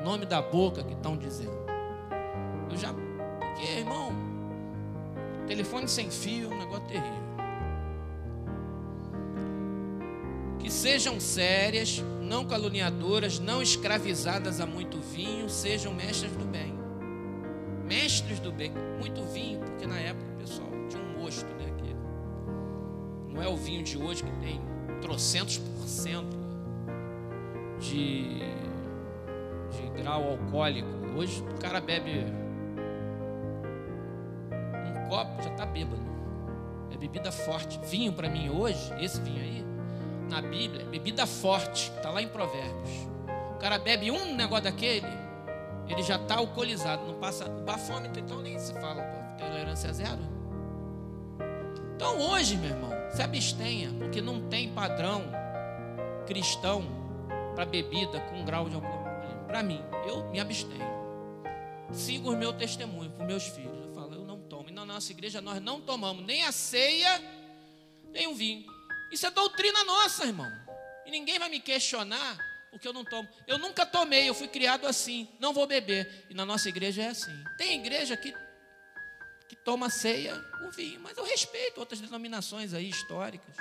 O 0.00 0.04
nome 0.04 0.26
da 0.26 0.42
boca 0.42 0.82
que 0.82 0.92
estão 0.92 1.16
dizendo? 1.16 1.58
Eu 2.70 2.76
já. 2.76 2.92
Porque, 2.92 3.78
irmão, 3.78 4.12
telefone 5.46 5.88
sem 5.88 6.10
fio 6.10 6.50
é 6.50 6.54
um 6.54 6.58
negócio 6.58 6.86
terrível. 6.86 7.30
que 10.58 10.70
sejam 10.70 11.18
sérias, 11.18 12.04
não 12.20 12.44
caluniadoras, 12.44 13.38
não 13.38 13.62
escravizadas 13.62 14.60
a 14.60 14.66
muito 14.66 14.98
vinho, 14.98 15.48
sejam 15.48 15.92
mestras 15.92 16.30
do 16.32 16.44
bem. 16.44 16.74
Mestres 17.86 18.38
do 18.38 18.52
bem, 18.52 18.70
muito 19.00 19.22
vinho, 19.32 19.58
porque 19.58 19.86
na 19.86 19.98
época 19.98 20.30
pessoal 20.38 20.68
tinha 20.88 21.02
um 21.02 21.18
mosto, 21.18 21.46
né? 21.54 21.70
Não 23.40 23.42
é 23.42 23.48
o 23.48 23.56
vinho 23.56 23.82
de 23.82 23.96
hoje 23.96 24.22
que 24.22 24.30
tem 24.32 24.60
trocentos 25.00 25.56
por 25.56 25.88
cento 25.88 26.36
de, 27.90 28.38
de 29.70 30.02
grau 30.02 30.30
alcoólico. 30.30 30.88
Hoje 31.16 31.42
o 31.42 31.60
cara 31.60 31.80
bebe 31.80 32.24
um 34.86 35.08
copo, 35.08 35.42
já 35.42 35.50
está 35.50 35.66
bêbado. 35.66 36.00
É 36.92 36.96
bebida 36.96 37.32
forte. 37.32 37.80
Vinho 37.84 38.12
para 38.12 38.28
mim 38.28 38.48
hoje, 38.48 38.92
esse 39.00 39.20
vinho 39.20 39.42
aí, 39.42 39.64
na 40.30 40.40
Bíblia, 40.40 40.84
bebida 40.86 41.26
forte, 41.26 41.92
está 41.96 42.10
lá 42.10 42.22
em 42.22 42.28
Provérbios. 42.28 43.08
O 43.54 43.58
cara 43.58 43.78
bebe 43.78 44.10
um 44.10 44.34
negócio 44.36 44.64
daquele, 44.64 45.06
ele 45.88 46.02
já 46.02 46.16
está 46.16 46.36
alcoolizado, 46.36 47.04
não 47.04 47.14
passa. 47.14 47.46
O 47.46 47.62
bafômetro, 47.62 48.20
então 48.20 48.40
nem 48.40 48.58
se 48.58 48.72
fala, 48.74 49.02
tolerância 49.36 49.92
zero. 49.92 50.20
Então 51.96 52.18
hoje, 52.18 52.56
meu 52.56 52.70
irmão, 52.70 52.90
se 53.10 53.20
abstenha, 53.20 53.90
porque 53.98 54.22
não 54.22 54.40
tem 54.42 54.72
padrão 54.72 55.22
cristão 56.26 56.99
para 57.54 57.64
bebida 57.64 58.20
com 58.20 58.44
grau 58.44 58.68
de 58.68 58.74
alcoolismo. 58.74 59.44
Para 59.46 59.62
mim, 59.62 59.82
eu 60.06 60.28
me 60.30 60.40
abstenho. 60.40 61.00
Sigo 61.92 62.32
o 62.32 62.36
meu 62.36 62.52
testemunho 62.52 63.10
para 63.10 63.26
meus 63.26 63.48
filhos. 63.48 63.86
Eu 63.86 63.94
falo, 63.94 64.14
eu 64.14 64.24
não 64.24 64.40
tomo. 64.42 64.68
E 64.68 64.72
na 64.72 64.84
nossa 64.84 65.10
igreja 65.10 65.40
nós 65.40 65.60
não 65.60 65.80
tomamos 65.80 66.24
nem 66.24 66.44
a 66.44 66.52
ceia, 66.52 67.20
nem 68.10 68.26
o 68.28 68.34
vinho. 68.34 68.64
Isso 69.10 69.26
é 69.26 69.30
doutrina 69.30 69.82
nossa, 69.84 70.24
irmão. 70.24 70.50
E 71.04 71.10
ninguém 71.10 71.38
vai 71.38 71.48
me 71.48 71.58
questionar 71.58 72.38
porque 72.70 72.86
eu 72.86 72.92
não 72.92 73.04
tomo. 73.04 73.28
Eu 73.46 73.58
nunca 73.58 73.84
tomei, 73.84 74.28
eu 74.28 74.34
fui 74.34 74.46
criado 74.46 74.86
assim. 74.86 75.28
Não 75.40 75.52
vou 75.52 75.66
beber. 75.66 76.26
E 76.30 76.34
na 76.34 76.46
nossa 76.46 76.68
igreja 76.68 77.02
é 77.02 77.08
assim. 77.08 77.44
Tem 77.58 77.80
igreja 77.80 78.16
que, 78.16 78.32
que 79.48 79.56
toma 79.56 79.90
ceia 79.90 80.36
com 80.58 80.70
vinho, 80.70 81.00
mas 81.00 81.16
eu 81.18 81.24
respeito 81.24 81.78
outras 81.78 82.00
denominações 82.00 82.72
aí 82.72 82.88
históricas. 82.88 83.56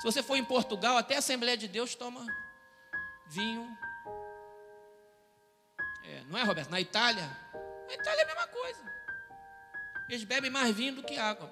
Se 0.00 0.04
você 0.04 0.22
for 0.22 0.36
em 0.36 0.44
Portugal, 0.44 0.96
até 0.96 1.16
a 1.16 1.18
Assembleia 1.18 1.56
de 1.56 1.68
Deus 1.68 1.94
toma 1.94 2.26
vinho. 3.28 3.66
É, 6.04 6.22
não 6.28 6.38
é, 6.38 6.42
Roberto? 6.44 6.70
Na 6.70 6.80
Itália? 6.80 7.28
Na 7.88 7.94
Itália 7.94 8.20
é 8.20 8.24
a 8.24 8.26
mesma 8.26 8.46
coisa. 8.48 8.96
Eles 10.08 10.24
bebem 10.24 10.50
mais 10.50 10.74
vinho 10.74 10.94
do 10.94 11.02
que 11.02 11.18
água. 11.18 11.50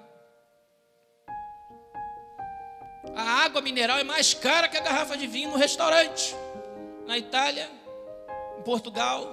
A 3.15 3.43
água 3.45 3.61
mineral 3.61 3.97
é 3.97 4.03
mais 4.03 4.33
cara 4.33 4.67
que 4.67 4.77
a 4.77 4.81
garrafa 4.81 5.17
de 5.17 5.27
vinho 5.27 5.51
no 5.51 5.57
restaurante. 5.57 6.35
Na 7.05 7.17
Itália, 7.17 7.69
em 8.57 8.61
Portugal, 8.63 9.23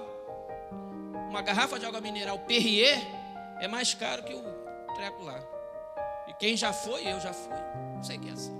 uma 1.29 1.41
garrafa 1.41 1.79
de 1.79 1.85
água 1.85 1.99
mineral 1.99 2.37
Perrier 2.39 2.99
é 3.59 3.67
mais 3.67 3.93
caro 3.93 4.23
que 4.23 4.33
o 4.33 4.43
treco 4.95 5.23
lá. 5.23 5.39
E 6.27 6.33
quem 6.33 6.55
já 6.55 6.71
foi, 6.71 7.07
eu 7.07 7.19
já 7.19 7.33
fui. 7.33 7.53
Não 7.95 8.03
sei 8.03 8.17
que 8.17 8.29
é 8.29 8.33
assim. 8.33 8.55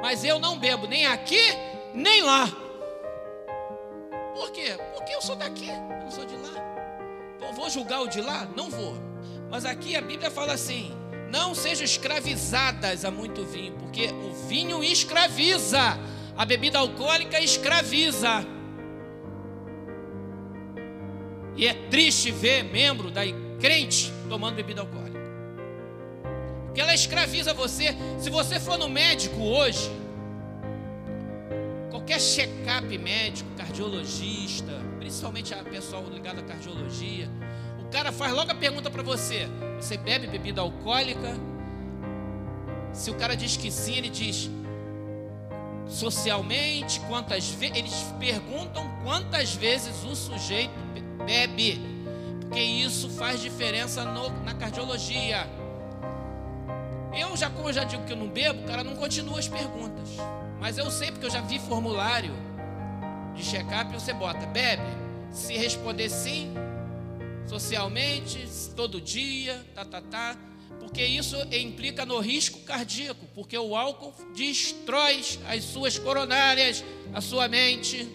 Mas 0.00 0.24
eu 0.24 0.38
não 0.38 0.58
bebo 0.58 0.86
nem 0.86 1.06
aqui, 1.06 1.42
nem 1.94 2.22
lá. 2.22 2.46
Por 4.34 4.50
quê? 4.50 4.76
Porque 4.94 5.14
eu 5.14 5.20
sou 5.20 5.36
daqui, 5.36 5.68
eu 5.68 6.02
não 6.02 6.10
sou 6.10 6.24
de 6.24 6.36
lá. 6.36 6.72
vou 7.54 7.68
julgar 7.68 8.00
o 8.00 8.08
de 8.08 8.20
lá? 8.20 8.48
Não 8.56 8.70
vou. 8.70 8.96
Mas 9.50 9.64
aqui 9.64 9.94
a 9.94 10.00
Bíblia 10.00 10.30
fala 10.30 10.54
assim: 10.54 10.92
não 11.30 11.54
sejam 11.54 11.84
escravizadas 11.84 13.04
a 13.04 13.10
muito 13.10 13.44
vinho, 13.44 13.74
porque 13.74 14.06
o 14.06 14.32
vinho 14.48 14.82
escraviza, 14.82 15.98
a 16.36 16.44
bebida 16.44 16.78
alcoólica 16.78 17.40
escraviza. 17.40 18.46
E 21.56 21.66
é 21.66 21.74
triste 21.74 22.30
ver 22.30 22.64
membro 22.64 23.10
da 23.10 23.20
crente 23.60 24.10
tomando 24.28 24.56
bebida 24.56 24.80
alcoólica. 24.80 25.20
Porque 26.66 26.80
ela 26.80 26.94
escraviza 26.94 27.52
você. 27.52 27.94
Se 28.18 28.30
você 28.30 28.58
for 28.58 28.78
no 28.78 28.88
médico 28.88 29.38
hoje, 29.42 29.90
qualquer 32.12 32.20
check-up 32.20 32.98
médico, 32.98 33.48
cardiologista, 33.56 34.72
principalmente 34.98 35.54
a 35.54 35.62
pessoal 35.64 36.04
ligado 36.10 36.40
à 36.40 36.42
cardiologia, 36.42 37.28
cara 37.90 38.10
faz 38.10 38.32
logo 38.32 38.50
a 38.50 38.54
pergunta 38.54 38.90
para 38.90 39.02
você: 39.02 39.48
você 39.76 39.96
bebe 39.96 40.26
bebida 40.26 40.60
alcoólica? 40.60 41.38
Se 42.92 43.10
o 43.10 43.14
cara 43.14 43.34
diz 43.34 43.56
que 43.56 43.70
sim, 43.70 43.96
ele 43.96 44.10
diz: 44.10 44.50
socialmente, 45.86 47.00
quantas 47.00 47.48
vezes 47.50 47.76
eles 47.76 48.14
perguntam 48.18 48.90
quantas 49.02 49.54
vezes 49.54 50.04
o 50.04 50.14
sujeito 50.14 50.72
bebe, 51.24 51.80
porque 52.40 52.60
isso 52.60 53.08
faz 53.10 53.40
diferença 53.40 54.04
no, 54.04 54.28
na 54.42 54.54
cardiologia. 54.54 55.46
Eu 57.14 57.36
já, 57.36 57.50
como 57.50 57.68
eu 57.68 57.72
já 57.74 57.84
digo 57.84 58.04
que 58.04 58.12
eu 58.12 58.16
não 58.16 58.28
bebo, 58.28 58.62
o 58.62 58.64
cara 58.64 58.82
não 58.82 58.96
continua 58.96 59.38
as 59.38 59.48
perguntas. 59.48 60.08
Mas 60.62 60.78
eu 60.78 60.88
sei 60.92 61.10
porque 61.10 61.26
eu 61.26 61.30
já 61.30 61.40
vi 61.40 61.58
formulário 61.58 62.32
de 63.34 63.42
check-up 63.42 63.92
você 63.92 64.12
bota, 64.12 64.46
bebe. 64.46 64.84
Se 65.32 65.56
responder 65.56 66.08
sim, 66.08 66.54
socialmente, 67.48 68.46
todo 68.76 69.00
dia, 69.00 69.60
tá, 69.74 69.84
tá, 69.84 70.00
tá. 70.00 70.36
Porque 70.78 71.04
isso 71.04 71.36
implica 71.50 72.06
no 72.06 72.20
risco 72.20 72.60
cardíaco, 72.60 73.26
porque 73.34 73.58
o 73.58 73.74
álcool 73.74 74.14
destrói 74.36 75.24
as 75.48 75.64
suas 75.64 75.98
coronárias, 75.98 76.84
a 77.12 77.20
sua 77.20 77.48
mente. 77.48 78.08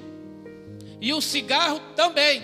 E 1.02 1.14
o 1.14 1.20
cigarro 1.20 1.82
também 1.98 2.42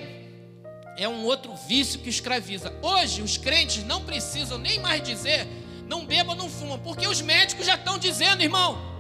é 0.97 1.07
um 1.07 1.23
outro 1.23 1.55
vício 1.55 2.01
que 2.01 2.09
escraviza. 2.09 2.77
Hoje 2.81 3.21
os 3.21 3.37
crentes 3.37 3.85
não 3.85 4.03
precisam 4.03 4.57
nem 4.57 4.79
mais 4.81 5.01
dizer 5.01 5.47
não 5.87 6.05
beba, 6.05 6.35
não 6.35 6.49
fuma, 6.49 6.77
porque 6.77 7.07
os 7.07 7.21
médicos 7.21 7.65
já 7.65 7.75
estão 7.75 7.97
dizendo, 7.97 8.43
irmão. 8.43 8.92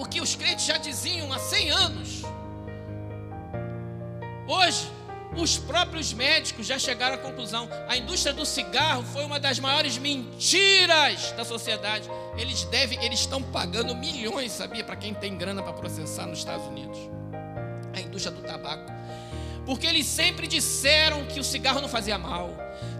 Porque 0.00 0.18
os 0.18 0.34
crentes 0.34 0.64
já 0.64 0.78
diziam 0.78 1.30
há 1.30 1.38
100 1.38 1.70
anos. 1.72 2.22
Hoje, 4.48 4.90
os 5.36 5.58
próprios 5.58 6.14
médicos 6.14 6.66
já 6.66 6.78
chegaram 6.78 7.16
à 7.16 7.18
conclusão: 7.18 7.68
a 7.86 7.98
indústria 7.98 8.32
do 8.32 8.46
cigarro 8.46 9.02
foi 9.02 9.26
uma 9.26 9.38
das 9.38 9.58
maiores 9.58 9.98
mentiras 9.98 11.32
da 11.32 11.44
sociedade. 11.44 12.08
Eles 12.38 12.64
devem, 12.64 13.04
eles 13.04 13.20
estão 13.20 13.42
pagando 13.42 13.94
milhões, 13.94 14.52
sabia, 14.52 14.82
para 14.82 14.96
quem 14.96 15.12
tem 15.12 15.36
grana 15.36 15.62
para 15.62 15.74
processar 15.74 16.24
nos 16.24 16.38
Estados 16.38 16.66
Unidos. 16.66 16.98
A 17.94 18.00
indústria 18.00 18.34
do 18.34 18.40
tabaco. 18.40 18.90
Porque 19.66 19.86
eles 19.86 20.06
sempre 20.06 20.46
disseram 20.46 21.26
que 21.26 21.38
o 21.38 21.44
cigarro 21.44 21.82
não 21.82 21.90
fazia 21.90 22.16
mal. 22.16 22.48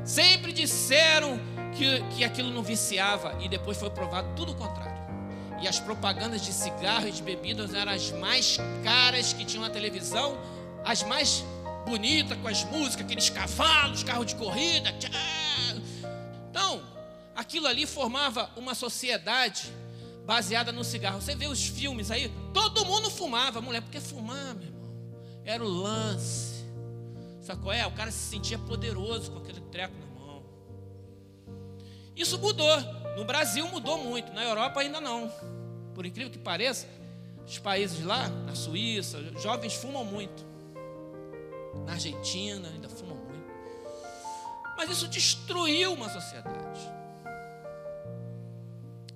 Sempre 0.04 0.52
disseram 0.52 1.40
que, 1.75 2.02
que 2.14 2.25
aquilo 2.25 2.50
não 2.50 2.62
viciava 2.62 3.38
e 3.40 3.49
depois 3.49 3.78
foi 3.78 3.88
provado 3.88 4.28
tudo 4.37 4.52
o 4.52 4.54
contrário. 4.54 5.00
E 5.60 5.68
as 5.68 5.78
propagandas 5.78 6.40
de 6.42 6.52
cigarro 6.52 7.06
e 7.06 7.12
de 7.12 7.22
bebidas 7.22 7.74
eram 7.74 7.92
as 7.92 8.10
mais 8.12 8.58
caras 8.82 9.32
que 9.32 9.44
tinham 9.44 9.62
na 9.62 9.70
televisão, 9.70 10.38
as 10.84 11.02
mais 11.02 11.44
bonitas, 11.86 12.38
com 12.38 12.48
as 12.48 12.64
músicas, 12.64 13.04
aqueles 13.04 13.28
cavalos, 13.28 14.02
carro 14.02 14.24
de 14.24 14.34
corrida. 14.34 14.90
Então, 16.50 16.82
aquilo 17.34 17.66
ali 17.66 17.86
formava 17.86 18.50
uma 18.56 18.74
sociedade 18.74 19.70
baseada 20.24 20.72
no 20.72 20.82
cigarro. 20.82 21.20
Você 21.20 21.34
vê 21.34 21.46
os 21.46 21.66
filmes 21.66 22.10
aí, 22.10 22.32
todo 22.54 22.84
mundo 22.86 23.10
fumava, 23.10 23.60
mulher, 23.60 23.82
porque 23.82 24.00
fumar, 24.00 24.54
meu 24.54 24.68
irmão, 24.68 24.90
era 25.44 25.62
o 25.62 25.68
lance. 25.68 26.64
Sabe 27.42 27.62
qual 27.62 27.74
é? 27.74 27.86
O 27.86 27.92
cara 27.92 28.10
se 28.10 28.30
sentia 28.30 28.58
poderoso 28.58 29.30
com 29.30 29.38
aquele 29.38 29.60
treco 29.60 29.94
na 29.98 30.10
isso 32.20 32.38
mudou. 32.38 33.00
No 33.16 33.24
Brasil 33.24 33.66
mudou 33.68 33.98
muito, 33.98 34.32
na 34.32 34.44
Europa 34.44 34.80
ainda 34.80 35.00
não. 35.00 35.30
Por 35.94 36.06
incrível 36.06 36.30
que 36.30 36.38
pareça, 36.38 36.86
os 37.46 37.58
países 37.58 38.04
lá, 38.04 38.28
na 38.28 38.54
Suíça, 38.54 39.20
jovens 39.40 39.74
fumam 39.74 40.04
muito. 40.04 40.44
Na 41.84 41.92
Argentina 41.92 42.68
ainda 42.68 42.88
fumam 42.88 43.16
muito. 43.16 43.30
Mas 44.76 44.90
isso 44.90 45.08
destruiu 45.08 45.92
uma 45.92 46.08
sociedade. 46.08 46.80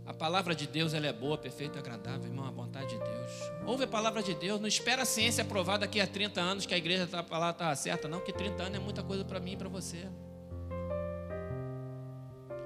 A 0.06 0.12
palavra 0.12 0.54
de 0.54 0.66
Deus 0.66 0.92
ela 0.92 1.06
é 1.06 1.12
boa, 1.12 1.38
perfeita 1.38 1.78
agradável, 1.78 2.26
irmão, 2.26 2.46
a 2.46 2.50
vontade 2.50 2.88
de 2.88 2.98
Deus. 2.98 3.30
Ouve 3.64 3.84
a 3.84 3.86
palavra 3.86 4.22
de 4.22 4.34
Deus, 4.34 4.60
não 4.60 4.68
espera 4.68 5.02
a 5.02 5.06
ciência 5.06 5.42
aprovada 5.42 5.80
daqui 5.80 6.00
a 6.00 6.06
30 6.06 6.40
anos 6.40 6.66
que 6.66 6.74
a 6.74 6.76
igreja 6.76 7.04
está 7.04 7.24
lá 7.30 7.50
está 7.50 7.74
certa, 7.74 8.06
não, 8.06 8.20
que 8.20 8.32
30 8.32 8.62
anos 8.62 8.78
é 8.78 8.80
muita 8.80 9.02
coisa 9.02 9.24
para 9.24 9.40
mim 9.40 9.52
e 9.52 9.56
para 9.56 9.68
você. 9.68 10.06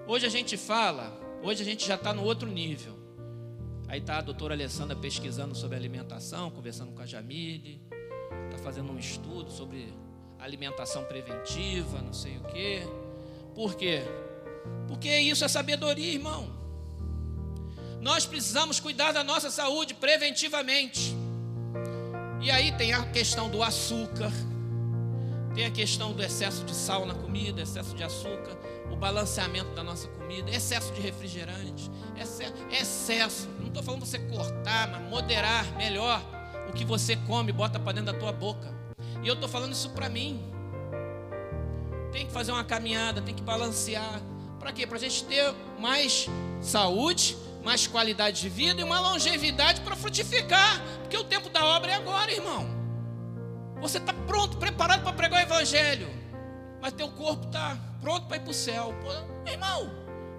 Hoje 0.09 0.25
a 0.25 0.31
gente 0.31 0.57
fala, 0.57 1.13
hoje 1.43 1.61
a 1.61 1.65
gente 1.67 1.87
já 1.87 1.97
está 1.97 2.15
no 2.15 2.25
outro 2.25 2.49
nível. 2.49 2.99
Aí 3.87 4.01
está 4.01 4.17
a 4.17 4.21
doutora 4.23 4.55
Alessandra 4.55 4.97
pesquisando 4.97 5.55
sobre 5.55 5.77
alimentação, 5.77 6.51
conversando 6.51 6.93
com 6.93 7.03
a 7.03 7.05
Jamile, 7.05 7.79
está 8.47 8.57
fazendo 8.57 8.91
um 8.91 8.99
estudo 8.99 9.51
sobre 9.51 9.93
alimentação 10.39 11.05
preventiva, 11.05 12.01
não 12.01 12.15
sei 12.15 12.39
o 12.39 12.45
quê. 12.45 12.85
Por 13.55 13.75
quê? 13.75 14.01
Porque 14.89 15.15
isso 15.15 15.45
é 15.45 15.49
sabedoria, 15.49 16.15
irmão. 16.15 16.57
Nós 18.01 18.25
precisamos 18.25 18.81
cuidar 18.81 19.13
da 19.13 19.23
nossa 19.23 19.51
saúde 19.51 19.93
preventivamente. 19.93 21.15
E 22.41 22.51
aí 22.51 22.73
tem 22.79 22.95
a 22.95 23.05
questão 23.11 23.51
do 23.51 23.63
açúcar, 23.63 24.33
tem 25.59 25.67
a 25.67 25.71
questão 25.73 26.13
do 26.13 26.23
excesso 26.23 26.65
de 26.65 26.73
sal 26.73 27.05
na 27.05 27.15
comida, 27.15 27.61
excesso 27.61 27.93
de 27.93 28.05
açúcar 28.05 28.57
o 28.93 28.95
balanceamento 28.95 29.75
da 29.75 29.83
nossa 29.83 30.07
comida, 30.07 30.49
excesso 30.53 30.93
de 30.93 31.01
refrigerante, 31.01 31.91
excesso, 32.71 33.49
não 33.59 33.67
estou 33.67 33.83
falando 33.83 34.07
você 34.07 34.21
cortar, 34.21 34.87
mas 34.87 35.11
moderar 35.11 35.67
melhor 35.77 36.23
o 36.69 36.73
que 36.73 36.85
você 36.85 37.17
come, 37.17 37.51
bota 37.51 37.77
para 37.77 37.95
dentro 37.95 38.13
da 38.13 38.19
tua 38.19 38.31
boca. 38.31 38.73
E 39.21 39.27
eu 39.27 39.35
estou 39.35 39.49
falando 39.49 39.73
isso 39.73 39.91
para 39.91 40.09
mim. 40.09 40.41
Tem 42.13 42.25
que 42.25 42.33
fazer 42.33 42.53
uma 42.53 42.63
caminhada, 42.63 43.21
tem 43.21 43.35
que 43.35 43.43
balancear. 43.43 44.23
Para 44.61 44.73
quê? 44.73 44.87
Para 44.87 44.97
a 44.97 45.01
gente 45.01 45.25
ter 45.25 45.53
mais 45.81 46.29
saúde, 46.61 47.37
mais 47.65 47.85
qualidade 47.85 48.41
de 48.41 48.49
vida 48.49 48.81
e 48.81 48.85
uma 48.85 49.01
longevidade 49.01 49.81
para 49.81 49.97
frutificar. 49.97 50.81
Porque 51.03 51.17
o 51.17 51.25
tempo 51.25 51.51
da 51.51 51.65
obra 51.65 51.91
é 51.91 51.95
agora, 51.97 52.31
irmão. 52.31 52.78
Você 53.81 53.99
está 53.99 54.13
pronto, 54.13 54.57
preparado 54.57 55.03
para 55.03 55.13
pregar 55.13 55.41
o 55.41 55.43
Evangelho, 55.43 56.09
mas 56.81 56.93
teu 56.93 57.09
corpo 57.11 57.47
está 57.47 57.77
pronto 58.01 58.27
para 58.27 58.37
ir 58.37 58.41
para 58.41 58.51
o 58.51 58.55
céu. 58.55 58.95
Pô, 59.03 59.13
meu 59.45 59.53
irmão, 59.53 59.91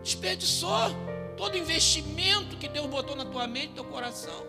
desperdiçou 0.04 0.89
todo 1.38 1.54
o 1.54 1.58
investimento 1.58 2.58
que 2.58 2.67
Deus 2.67 2.88
botou 2.88 3.15
na 3.15 3.25
tua 3.25 3.47
mente, 3.47 3.73
teu 3.73 3.86
coração, 3.86 4.45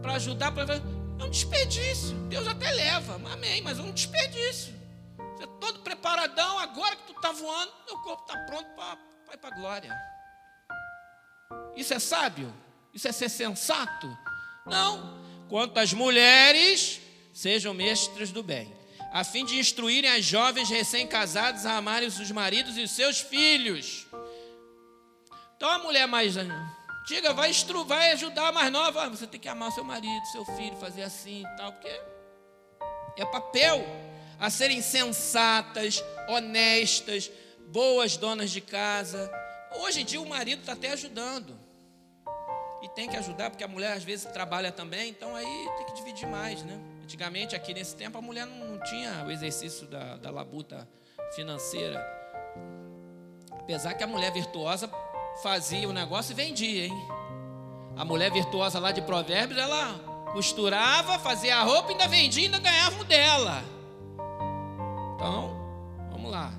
para 0.00 0.14
ajudar, 0.14 0.52
para 0.52 0.76
é 1.20 1.24
um 1.24 1.30
desperdício. 1.30 2.16
Deus 2.28 2.46
até 2.46 2.70
leva, 2.72 3.14
amém, 3.30 3.62
mas 3.62 3.78
é 3.78 3.82
um 3.82 3.92
desperdício. 3.92 4.74
Você 5.36 5.44
é 5.44 5.46
todo 5.60 5.80
preparadão, 5.80 6.58
agora 6.58 6.96
que 6.96 7.04
tu 7.04 7.12
está 7.12 7.32
voando, 7.32 7.72
teu 7.86 7.98
corpo 7.98 8.22
está 8.22 8.38
pronto 8.46 8.68
para 8.74 9.34
ir 9.34 9.38
para 9.38 9.54
a 9.54 9.58
glória. 9.58 9.94
Isso 11.76 11.92
é 11.92 11.98
sábio? 11.98 12.52
Isso 12.92 13.08
é 13.08 13.12
ser 13.12 13.28
sensato? 13.28 14.06
Não. 14.66 15.22
Quanto 15.48 15.78
às 15.78 15.92
mulheres, 15.92 17.00
sejam 17.34 17.74
mestras 17.74 18.32
do 18.32 18.42
bem 18.42 18.72
a 19.14 19.22
fim 19.22 19.44
de 19.44 19.60
instruírem 19.60 20.10
as 20.10 20.24
jovens 20.24 20.68
recém-casadas 20.68 21.64
a 21.64 21.76
amarem 21.76 22.08
os 22.08 22.30
maridos 22.32 22.76
e 22.76 22.82
os 22.82 22.90
seus 22.90 23.20
filhos. 23.20 24.08
Então 25.56 25.70
a 25.70 25.78
mulher 25.78 26.08
mais 26.08 26.36
antiga 26.36 27.32
vai, 27.32 27.48
instru, 27.48 27.84
vai 27.84 28.10
ajudar 28.10 28.48
a 28.48 28.52
mais 28.52 28.72
nova. 28.72 29.08
Você 29.08 29.24
tem 29.24 29.38
que 29.38 29.48
amar 29.48 29.70
seu 29.70 29.84
marido, 29.84 30.26
seu 30.32 30.44
filho, 30.44 30.76
fazer 30.78 31.04
assim 31.04 31.42
e 31.42 31.56
tal, 31.56 31.72
porque 31.72 31.88
é 33.16 33.24
papel 33.24 33.86
a 34.40 34.50
serem 34.50 34.82
sensatas, 34.82 36.02
honestas, 36.28 37.30
boas 37.68 38.16
donas 38.16 38.50
de 38.50 38.60
casa. 38.60 39.30
Hoje 39.76 40.00
em 40.00 40.04
dia 40.04 40.20
o 40.20 40.28
marido 40.28 40.58
está 40.58 40.72
até 40.72 40.90
ajudando. 40.90 41.56
E 42.82 42.88
tem 42.88 43.08
que 43.08 43.16
ajudar, 43.16 43.48
porque 43.48 43.62
a 43.62 43.68
mulher 43.68 43.92
às 43.92 44.02
vezes 44.02 44.26
trabalha 44.32 44.72
também, 44.72 45.10
então 45.10 45.36
aí 45.36 45.68
tem 45.76 45.86
que 45.86 45.94
dividir 45.94 46.26
mais, 46.26 46.64
né? 46.64 46.93
Antigamente, 47.04 47.54
aqui 47.54 47.74
nesse 47.74 47.94
tempo, 47.94 48.16
a 48.16 48.22
mulher 48.22 48.46
não 48.46 48.80
tinha 48.80 49.26
o 49.26 49.30
exercício 49.30 49.86
da, 49.86 50.16
da 50.16 50.30
labuta 50.30 50.88
financeira. 51.36 52.02
Apesar 53.52 53.92
que 53.92 54.02
a 54.02 54.06
mulher 54.06 54.32
virtuosa 54.32 54.90
fazia 55.42 55.86
o 55.86 55.92
negócio 55.92 56.32
e 56.32 56.34
vendia, 56.34 56.86
hein? 56.86 57.08
A 57.94 58.06
mulher 58.06 58.32
virtuosa 58.32 58.78
lá 58.78 58.90
de 58.90 59.02
Provérbios, 59.02 59.60
ela 59.60 59.98
costurava, 60.32 61.18
fazia 61.18 61.58
a 61.58 61.62
roupa, 61.62 61.90
ainda 61.90 62.08
vendia, 62.08 62.44
ainda 62.44 62.58
ganhava 62.58 62.98
um 62.98 63.04
dela. 63.04 63.62
Então, 65.14 65.54
vamos 66.10 66.30
lá. 66.30 66.54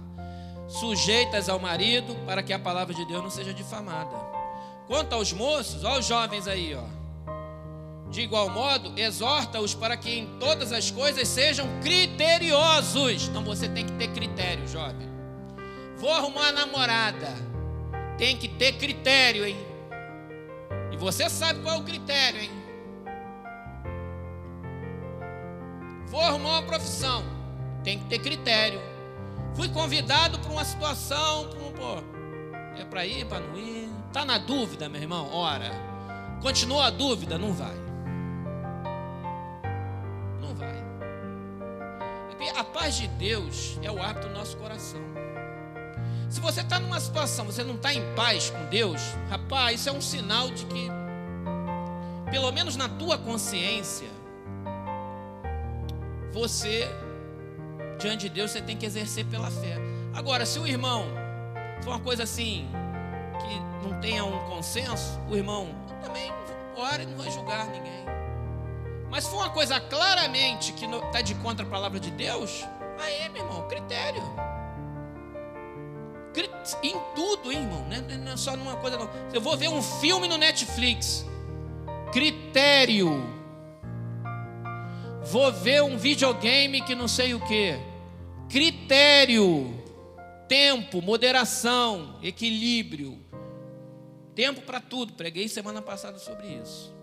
Sujeitas 0.67 1.49
ao 1.49 1.57
marido 1.57 2.15
para 2.23 2.43
que 2.43 2.53
a 2.53 2.59
palavra 2.59 2.93
de 2.93 3.03
Deus 3.03 3.23
não 3.23 3.31
seja 3.31 3.51
difamada. 3.51 4.15
Quanto 4.85 5.13
aos 5.13 5.33
moços, 5.33 5.83
olha 5.83 5.99
os 5.99 6.05
jovens 6.05 6.47
aí, 6.47 6.75
ó. 6.75 6.94
De 8.15 8.21
igual 8.21 8.49
modo, 8.49 8.93
exorta-os 8.95 9.75
para 9.75 9.97
que 9.97 10.09
em 10.09 10.25
todas 10.39 10.71
as 10.71 10.89
coisas 10.89 11.27
sejam 11.27 11.67
criteriosos. 11.81 13.27
Então 13.27 13.43
você 13.43 13.67
tem 13.67 13.85
que 13.85 13.91
ter 13.91 14.07
critério, 14.07 14.65
jovem. 14.69 15.05
Vou 15.97 16.09
arrumar 16.13 16.43
uma 16.43 16.51
namorada. 16.53 17.27
Tem 18.17 18.37
que 18.37 18.47
ter 18.47 18.77
critério, 18.77 19.45
hein? 19.45 19.57
E 20.93 20.95
você 20.95 21.29
sabe 21.29 21.59
qual 21.59 21.75
é 21.75 21.77
o 21.77 21.83
critério, 21.83 22.39
hein? 22.39 22.51
Vou 26.07 26.21
arrumar 26.21 26.59
uma 26.59 26.63
profissão. 26.63 27.21
Tem 27.83 27.99
que 27.99 28.05
ter 28.05 28.19
critério. 28.19 28.79
Fui 29.55 29.67
convidado 29.67 30.39
para 30.39 30.51
uma 30.53 30.63
situação, 30.63 31.49
para 31.49 31.59
um, 31.59 31.71
pô, 31.73 32.79
é 32.79 32.85
para 32.85 33.05
ir, 33.05 33.25
para 33.25 33.41
não 33.41 33.57
ir. 33.57 33.89
Tá 34.13 34.23
na 34.23 34.37
dúvida, 34.37 34.87
meu 34.87 35.01
irmão? 35.01 35.29
Ora, 35.33 35.69
Continua 36.41 36.85
a 36.85 36.89
dúvida? 36.89 37.37
Não 37.37 37.53
vai. 37.53 37.84
A 42.55 42.63
paz 42.63 42.95
de 42.95 43.07
Deus 43.07 43.79
é 43.81 43.91
o 43.91 44.01
hábito 44.01 44.27
do 44.27 44.33
nosso 44.33 44.57
coração. 44.57 45.01
Se 46.29 46.39
você 46.39 46.61
está 46.61 46.79
numa 46.79 46.99
situação, 46.99 47.45
você 47.45 47.63
não 47.63 47.75
está 47.75 47.93
em 47.93 48.15
paz 48.15 48.49
com 48.49 48.65
Deus, 48.65 49.01
rapaz, 49.29 49.79
isso 49.79 49.89
é 49.89 49.91
um 49.91 50.01
sinal 50.01 50.49
de 50.49 50.65
que, 50.65 50.87
pelo 52.29 52.51
menos 52.51 52.75
na 52.75 52.89
tua 52.89 53.17
consciência, 53.17 54.07
você, 56.31 56.89
diante 57.99 58.27
de 58.27 58.29
Deus, 58.29 58.51
você 58.51 58.61
tem 58.61 58.75
que 58.75 58.85
exercer 58.85 59.25
pela 59.25 59.49
fé. 59.49 59.77
Agora, 60.13 60.45
se 60.45 60.59
o 60.59 60.67
irmão 60.67 61.05
for 61.81 61.91
uma 61.91 61.99
coisa 61.99 62.23
assim, 62.23 62.67
que 63.39 63.87
não 63.87 63.99
tenha 64.01 64.25
um 64.25 64.39
consenso, 64.49 65.19
o 65.29 65.35
irmão 65.35 65.69
também 66.01 66.31
ora 66.75 67.03
e 67.03 67.05
não 67.05 67.17
vai 67.17 67.31
julgar 67.31 67.67
ninguém. 67.67 68.05
Mas 69.15 69.27
for 69.27 69.37
uma 69.37 69.49
coisa 69.49 69.79
claramente 69.79 70.73
que 70.73 70.83
está 70.83 71.21
de 71.21 71.35
contra 71.35 71.65
a 71.65 71.69
palavra 71.69 71.97
de 72.01 72.11
Deus, 72.11 72.65
aí, 72.99 73.29
meu 73.29 73.43
irmão, 73.43 73.65
critério. 73.65 74.21
Em 76.83 76.95
tudo, 77.15 77.49
hein, 77.49 77.59
irmão, 77.59 77.87
né? 77.87 78.01
não 78.01 78.33
é 78.33 78.35
só 78.35 78.57
numa 78.57 78.75
coisa 78.75 78.97
não. 78.97 79.09
Eu 79.33 79.39
vou 79.39 79.55
ver 79.55 79.69
um 79.69 79.81
filme 79.81 80.27
no 80.27 80.35
Netflix. 80.35 81.25
Critério. 82.11 83.23
Vou 85.23 85.49
ver 85.49 85.81
um 85.81 85.97
videogame 85.97 86.81
que 86.81 86.93
não 86.93 87.07
sei 87.07 87.33
o 87.33 87.39
que. 87.39 87.79
Critério. 88.49 89.81
Tempo, 90.49 91.01
moderação, 91.01 92.19
equilíbrio. 92.21 93.17
Tempo 94.35 94.59
para 94.63 94.81
tudo. 94.81 95.13
Preguei 95.13 95.47
semana 95.47 95.81
passada 95.81 96.19
sobre 96.19 96.47
isso. 96.47 96.94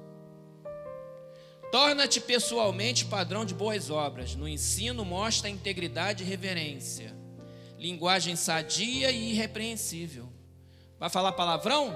Torna-te 1.73 2.21
pessoalmente 2.21 3.07
padrão 3.07 3.47
de 3.47 3.55
boas 3.55 3.89
obras. 3.89 4.37
No 4.37 4.47
ensino, 4.47 5.07
mostra 5.07 5.49
integridade 5.49 6.23
e 6.23 6.27
reverência. 6.27 7.17
Linguagem 7.79 8.37
sadia 8.37 9.11
e 9.11 9.33
irrepreensível. 9.33 10.29
Vai 11.01 11.09
falar 11.09 11.33
palavrão? 11.33 11.91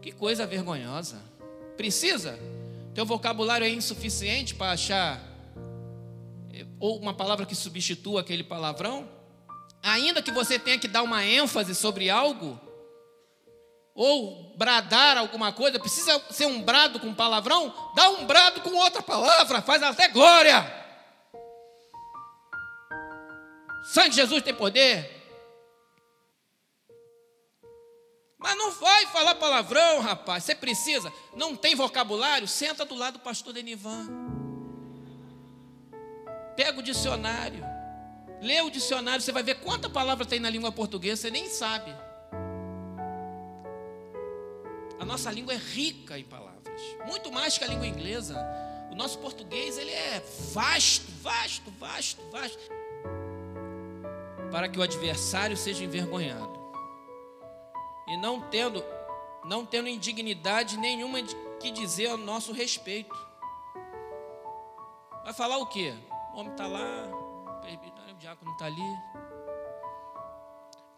Que 0.00 0.12
coisa 0.12 0.46
vergonhosa. 0.46 1.20
Precisa? 1.76 2.38
Teu 2.94 3.04
vocabulário 3.04 3.66
é 3.66 3.68
insuficiente 3.68 4.54
para 4.54 4.70
achar 4.70 5.20
eh, 6.54 6.64
ou 6.78 7.00
uma 7.00 7.12
palavra 7.12 7.44
que 7.44 7.56
substitua 7.56 8.20
aquele 8.20 8.44
palavrão? 8.44 9.08
Ainda 9.82 10.22
que 10.22 10.30
você 10.30 10.60
tenha 10.60 10.78
que 10.78 10.86
dar 10.86 11.02
uma 11.02 11.24
ênfase 11.24 11.74
sobre 11.74 12.08
algo, 12.08 12.58
ou 13.96 14.54
bradar 14.56 15.16
alguma 15.16 15.52
coisa, 15.52 15.78
precisa 15.78 16.22
ser 16.30 16.46
um 16.46 16.62
brado 16.62 17.00
com 17.00 17.14
palavrão? 17.14 17.74
Dá 17.94 18.10
um 18.10 18.26
brado 18.26 18.60
com 18.60 18.74
outra 18.74 19.02
palavra, 19.02 19.62
faz 19.62 19.82
até 19.82 20.08
glória. 20.08 20.84
Sangue 23.86 24.10
de 24.10 24.16
Jesus 24.16 24.42
tem 24.42 24.54
poder. 24.54 25.14
Mas 28.38 28.56
não 28.58 28.70
vai 28.72 29.06
falar 29.06 29.34
palavrão, 29.36 30.00
rapaz. 30.00 30.44
Você 30.44 30.54
precisa. 30.54 31.12
Não 31.34 31.56
tem 31.56 31.74
vocabulário? 31.74 32.46
Senta 32.46 32.84
do 32.84 32.94
lado 32.94 33.14
do 33.14 33.20
pastor 33.20 33.52
Denivan. 33.54 34.06
Pega 36.54 36.78
o 36.78 36.82
dicionário. 36.82 37.64
Lê 38.42 38.60
o 38.60 38.70
dicionário, 38.70 39.22
você 39.22 39.32
vai 39.32 39.42
ver 39.42 39.56
quanta 39.56 39.88
palavra 39.88 40.26
tem 40.26 40.38
na 40.38 40.50
língua 40.50 40.70
portuguesa, 40.70 41.22
você 41.22 41.30
nem 41.30 41.48
sabe. 41.48 42.05
A 44.98 45.04
nossa 45.04 45.30
língua 45.30 45.54
é 45.54 45.56
rica 45.56 46.18
em 46.18 46.24
palavras, 46.24 46.80
muito 47.06 47.30
mais 47.30 47.58
que 47.58 47.64
a 47.64 47.66
língua 47.66 47.86
inglesa. 47.86 48.36
O 48.90 48.94
nosso 48.94 49.18
português 49.18 49.76
ele 49.76 49.90
é 49.90 50.22
vasto, 50.52 51.10
vasto, 51.22 51.70
vasto, 51.72 52.22
vasto. 52.30 52.58
Para 54.50 54.68
que 54.68 54.78
o 54.78 54.82
adversário 54.82 55.56
seja 55.56 55.84
envergonhado. 55.84 56.56
E 58.08 58.16
não 58.16 58.40
tendo 58.40 58.82
não 59.44 59.64
tendo 59.64 59.88
indignidade 59.88 60.76
nenhuma 60.76 61.18
que 61.60 61.70
dizer 61.70 62.08
a 62.08 62.16
nosso 62.16 62.52
respeito. 62.52 63.14
Vai 65.24 65.32
falar 65.32 65.58
o 65.58 65.66
quê? 65.66 65.94
O 66.34 66.40
homem 66.40 66.52
está 66.52 66.66
lá, 66.66 67.08
o 68.10 68.14
diácono 68.18 68.52
está 68.52 68.66
ali. 68.66 69.25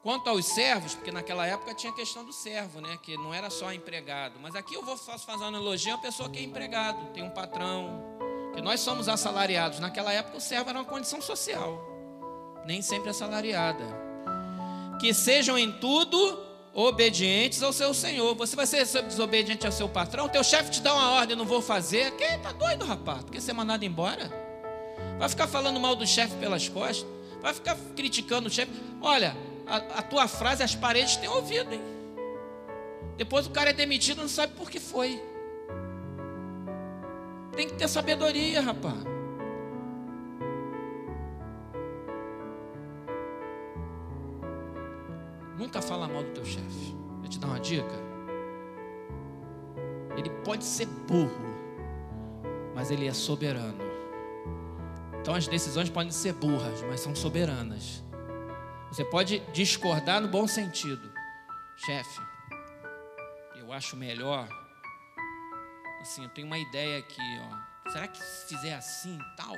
Quanto 0.09 0.31
aos 0.31 0.47
servos, 0.47 0.95
porque 0.95 1.13
naquela 1.13 1.47
época 1.47 1.75
tinha 1.75 1.93
a 1.93 1.95
questão 1.95 2.25
do 2.25 2.33
servo, 2.33 2.81
né? 2.81 2.99
Que 3.03 3.15
não 3.19 3.35
era 3.35 3.51
só 3.51 3.71
empregado. 3.75 4.41
Mas 4.41 4.57
aqui 4.57 4.73
eu 4.73 4.83
vou 4.83 4.97
fazer 4.97 5.31
uma 5.43 5.49
analogia, 5.49 5.93
uma 5.93 6.01
pessoa 6.01 6.31
que 6.31 6.39
é 6.39 6.43
empregado, 6.43 7.13
tem 7.13 7.23
um 7.23 7.29
patrão, 7.29 8.03
que 8.55 8.63
nós 8.63 8.81
somos 8.81 9.07
assalariados. 9.07 9.81
Naquela 9.81 10.11
época 10.11 10.39
o 10.39 10.41
servo 10.41 10.71
era 10.71 10.79
uma 10.79 10.87
condição 10.87 11.21
social, 11.21 11.79
nem 12.65 12.81
sempre 12.81 13.11
assalariada. 13.11 13.85
Que 14.99 15.13
sejam 15.13 15.59
em 15.59 15.73
tudo 15.73 16.43
obedientes 16.73 17.63
ao 17.63 17.71
seu 17.75 17.93
Senhor. 17.93 18.35
Você 18.35 18.57
vai 18.57 18.65
ser 18.67 18.87
desobediente 19.03 19.67
ao 19.67 19.73
seu 19.73 19.91
patrão? 19.91 20.27
Teu 20.27 20.43
chefe 20.43 20.71
te 20.71 20.81
dá 20.81 20.95
uma 20.95 21.11
ordem, 21.11 21.37
não 21.37 21.45
vou 21.45 21.61
fazer. 21.61 22.13
Quem 22.13 22.39
tá 22.39 22.53
doido, 22.53 22.87
rapaz? 22.87 23.25
Tu 23.25 23.33
quer 23.33 23.43
ser 23.43 23.53
mandado 23.53 23.85
embora? 23.85 24.33
Vai 25.19 25.29
ficar 25.29 25.47
falando 25.47 25.79
mal 25.79 25.95
do 25.95 26.07
chefe 26.07 26.35
pelas 26.37 26.67
costas? 26.67 27.07
Vai 27.43 27.53
ficar 27.53 27.77
criticando 27.95 28.49
o 28.49 28.51
chefe? 28.51 28.73
Olha, 29.03 29.37
a, 29.69 29.77
a 29.99 30.03
tua 30.03 30.27
frase, 30.27 30.63
as 30.63 30.75
paredes 30.75 31.17
têm 31.17 31.29
ouvido, 31.29 31.73
hein? 31.73 31.83
Depois 33.17 33.47
o 33.47 33.51
cara 33.51 33.71
é 33.71 33.73
demitido, 33.73 34.23
não 34.23 34.29
sabe 34.29 34.55
por 34.55 34.71
que 34.71 34.81
foi. 34.81 35.23
Tem 37.55 37.69
que 37.69 37.75
ter 37.75 37.89
sabedoria, 37.89 38.61
rapaz. 38.63 38.97
Nunca 45.59 45.83
fala 45.83 46.07
mal 46.07 46.23
do 46.23 46.31
teu 46.31 46.45
chefe. 46.45 46.97
Vou 47.19 47.29
te 47.29 47.39
dar 47.39 47.49
uma 47.49 47.61
dica. 47.61 48.09
Ele 50.17 50.31
pode 50.45 50.65
ser 50.65 50.87
burro, 50.87 51.55
mas 52.75 52.91
ele 52.91 53.07
é 53.07 53.13
soberano. 53.13 53.83
Então 55.21 55.35
as 55.35 55.49
decisões 55.49 55.91
podem 55.91 56.13
ser 56.13 56.33
burras, 56.35 56.81
mas 56.89 57.01
são 57.01 57.15
soberanas. 57.15 58.05
Você 58.91 59.05
pode 59.05 59.41
discordar 59.53 60.21
no 60.21 60.29
bom 60.29 60.47
sentido. 60.47 61.13
Chefe, 61.77 62.21
eu 63.57 63.73
acho 63.73 63.97
melhor. 63.97 64.49
Assim, 66.01 66.25
eu 66.25 66.31
tenho 66.31 66.47
uma 66.47 66.59
ideia 66.59 66.99
aqui, 66.99 67.23
ó. 67.43 67.91
Será 67.91 68.09
que 68.09 68.19
se 68.19 68.49
fizer 68.49 68.75
assim 68.75 69.19
tal? 69.37 69.55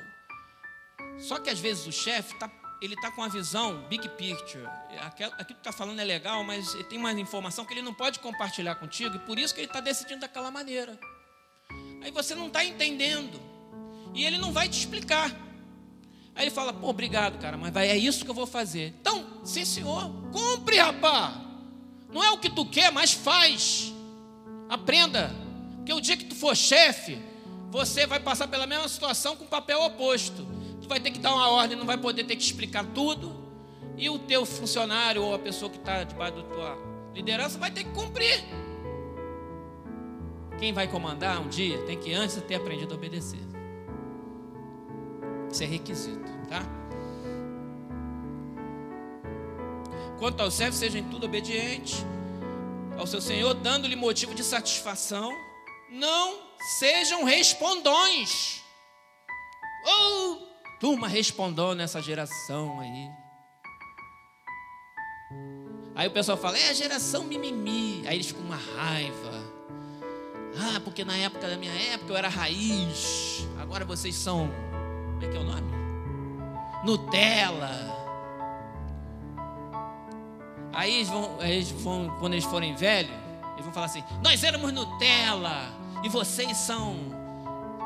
Só 1.19 1.39
que 1.39 1.51
às 1.51 1.59
vezes 1.59 1.87
o 1.87 1.93
chefe 1.93 2.39
tá, 2.39 2.51
ele 2.81 2.97
tá 2.97 3.11
com 3.11 3.23
a 3.23 3.29
visão 3.29 3.87
big 3.89 4.09
picture. 4.11 4.67
Aquilo, 5.01 5.33
aquilo 5.33 5.47
que 5.47 5.53
está 5.53 5.73
falando 5.73 6.01
é 6.01 6.05
legal, 6.05 6.43
mas 6.43 6.75
ele 6.75 6.85
tem 6.85 6.99
uma 6.99 7.13
informação 7.13 7.65
que 7.65 7.73
ele 7.73 7.83
não 7.83 7.95
pode 7.95 8.19
compartilhar 8.19 8.75
contigo, 8.77 9.17
e 9.17 9.19
por 9.21 9.39
isso 9.39 9.55
que 9.55 9.61
ele 9.61 9.69
está 9.69 9.81
decidindo 9.81 10.21
daquela 10.21 10.51
maneira. 10.51 10.99
Aí 12.03 12.11
você 12.11 12.35
não 12.35 12.49
está 12.49 12.65
entendendo. 12.65 13.41
E 14.15 14.25
ele 14.25 14.39
não 14.39 14.53
vai 14.53 14.69
te 14.69 14.79
explicar. 14.79 15.31
Aí 16.35 16.45
ele 16.45 16.51
fala, 16.51 16.73
pô, 16.73 16.89
obrigado, 16.89 17.39
cara, 17.39 17.57
mas 17.57 17.73
vai, 17.73 17.89
é 17.89 17.97
isso 17.97 18.25
que 18.25 18.31
eu 18.31 18.35
vou 18.35 18.47
fazer. 18.47 18.95
Então, 19.01 19.27
sim, 19.45 19.65
senhor, 19.65 20.11
cumpre, 20.33 20.79
rapá. 20.79 21.41
Não 22.13 22.23
é 22.23 22.31
o 22.31 22.39
que 22.39 22.51
tu 22.51 22.65
quer, 22.67 22.91
mas 22.91 23.13
faz. 23.13 23.93
Aprenda. 24.69 25.35
Porque 25.77 25.93
o 25.93 26.01
dia 26.01 26.17
que 26.17 26.25
tu 26.25 26.35
for 26.35 26.57
chefe, 26.57 27.19
você 27.71 28.07
vai 28.07 28.21
passar 28.21 28.49
pela 28.49 28.67
mesma 28.67 28.89
situação 28.89 29.37
com 29.37 29.47
papel 29.47 29.81
oposto. 29.83 30.47
Tu 30.81 30.89
vai 30.89 31.01
ter 31.01 31.11
que 31.11 31.19
dar 31.19 31.35
uma 31.35 31.49
ordem, 31.51 31.77
não 31.77 31.87
vai 31.87 31.99
poder 31.99 32.25
ter 32.25 32.37
que 32.37 32.43
explicar 32.43 32.85
tudo. 32.95 33.35
E 33.97 34.09
o 34.09 34.19
teu 34.19 34.47
funcionário 34.47 35.23
ou 35.23 35.35
a 35.35 35.39
pessoa 35.39 35.71
que 35.71 35.79
está 35.79 36.05
debaixo 36.05 36.37
da 36.37 36.43
tua 36.43 36.79
liderança 37.15 37.59
vai 37.59 37.71
ter 37.71 37.85
que 37.85 37.91
cumprir. 37.91 38.43
Quem 40.59 40.73
vai 40.73 40.89
comandar 40.89 41.41
um 41.41 41.49
dia 41.49 41.79
tem 41.87 41.99
que 41.99 42.13
antes 42.13 42.41
ter 42.43 42.55
aprendido 42.55 42.93
a 42.93 42.97
obedecer. 42.97 43.50
Isso 45.51 45.63
é 45.63 45.67
requisito, 45.67 46.31
tá? 46.49 46.63
Quanto 50.19 50.41
ao 50.43 50.51
servo, 50.51 50.77
seja 50.77 50.99
em 50.99 51.05
tudo 51.05 51.25
obediente 51.25 51.97
ao 52.99 53.07
seu 53.07 53.21
Senhor, 53.21 53.55
dando-lhe 53.55 53.97
motivo 53.97 54.35
de 54.35 54.45
satisfação. 54.45 55.33
Não 55.91 56.39
sejam 56.79 57.25
respondões. 57.25 58.63
Oh, 59.87 60.37
turma 60.79 61.09
respondou 61.09 61.75
nessa 61.75 62.03
geração 62.03 62.79
aí. 62.79 63.11
Aí 65.95 66.07
o 66.07 66.11
pessoal 66.11 66.37
fala, 66.37 66.59
é 66.59 66.69
a 66.69 66.75
geração 66.75 67.25
mimimi. 67.25 68.07
Aí 68.07 68.17
eles 68.17 68.27
ficam 68.27 68.43
uma 68.43 68.57
raiva. 68.57 69.43
Ah, 70.59 70.81
porque 70.85 71.05
na 71.05 71.17
época 71.17 71.49
da 71.49 71.57
minha 71.57 71.73
época 71.73 72.13
eu 72.13 72.17
era 72.17 72.29
raiz. 72.29 73.47
Agora 73.59 73.85
vocês 73.85 74.15
são 74.15 74.51
como 75.21 75.27
é 75.27 75.29
que 75.29 75.37
é 75.37 75.41
o 75.41 75.45
nome? 75.45 75.73
Nutella. 76.83 78.01
Aí 80.73 80.95
eles 80.95 81.09
vão, 81.09 81.43
eles 81.43 81.71
vão, 81.73 82.17
quando 82.19 82.33
eles 82.33 82.45
forem 82.45 82.75
velhos, 82.75 83.13
Eles 83.53 83.65
vão 83.65 83.73
falar 83.73 83.87
assim: 83.87 84.03
nós 84.23 84.43
éramos 84.43 84.73
Nutella 84.73 85.69
e 86.03 86.09
vocês 86.09 86.57
são 86.57 86.97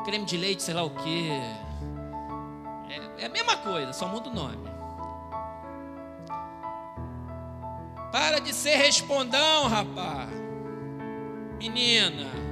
creme 0.05 0.23
de 0.23 0.37
leite, 0.37 0.63
sei 0.63 0.73
lá 0.73 0.83
o 0.83 0.91
quê. 0.91 1.29
É, 2.89 3.23
é 3.23 3.25
a 3.25 3.29
mesma 3.29 3.57
coisa, 3.57 3.91
só 3.91 4.07
muda 4.07 4.29
o 4.29 4.33
nome. 4.33 4.69
Para 8.13 8.39
de 8.39 8.53
ser 8.53 8.77
respondão, 8.77 9.67
rapaz. 9.67 10.29
Menina. 11.57 12.44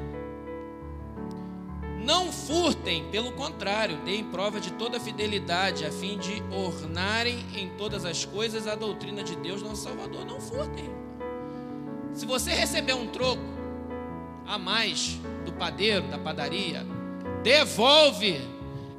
Não 2.03 2.33
furtem, 2.33 3.09
pelo 3.09 3.31
contrário, 3.31 3.97
deem 4.03 4.25
prova 4.25 4.59
de 4.59 4.71
toda 4.73 4.99
fidelidade, 4.99 5.85
a 5.85 5.91
fim 5.91 6.17
de 6.17 6.43
ornarem 6.51 7.45
em 7.55 7.69
todas 7.77 8.03
as 8.03 8.25
coisas 8.25 8.67
a 8.67 8.75
doutrina 8.75 9.23
de 9.23 9.37
Deus, 9.37 9.61
nosso 9.61 9.83
Salvador. 9.83 10.25
Não 10.25 10.39
furtem. 10.41 10.89
Se 12.13 12.25
você 12.25 12.51
receber 12.51 12.93
um 12.93 13.07
troco 13.07 13.41
a 14.45 14.57
mais 14.57 15.17
do 15.45 15.53
padeiro, 15.53 16.07
da 16.09 16.17
padaria, 16.17 16.85
devolve. 17.41 18.41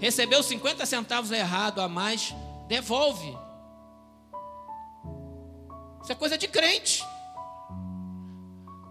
Recebeu 0.01 0.43
50 0.43 0.87
centavos 0.87 1.31
errado 1.31 1.81
a 1.83 1.89
mais, 1.89 2.35
devolve. 2.67 3.37
Isso 6.03 6.11
é 6.11 6.15
coisa 6.15 6.39
de 6.39 6.49
crente. 6.49 7.05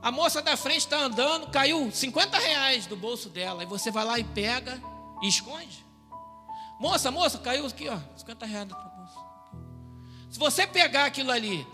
A 0.03 0.11
moça 0.11 0.41
da 0.41 0.57
frente 0.57 0.79
está 0.79 0.97
andando, 0.97 1.49
caiu 1.49 1.89
50 1.89 2.37
reais 2.37 2.85
do 2.85 2.97
bolso 2.97 3.29
dela. 3.29 3.63
E 3.63 3.65
você 3.65 3.89
vai 3.89 4.03
lá 4.03 4.19
e 4.19 4.23
pega 4.25 4.77
e 5.21 5.29
esconde. 5.29 5.85
Moça, 6.77 7.09
moça, 7.09 7.37
caiu 7.37 7.65
aqui, 7.65 7.87
ó, 7.87 7.97
50 8.17 8.45
reais 8.45 8.67
do 8.67 8.75
teu 8.75 8.89
bolso. 8.89 9.25
Se 10.29 10.37
você 10.37 10.67
pegar 10.67 11.05
aquilo 11.05 11.31
ali 11.31 11.65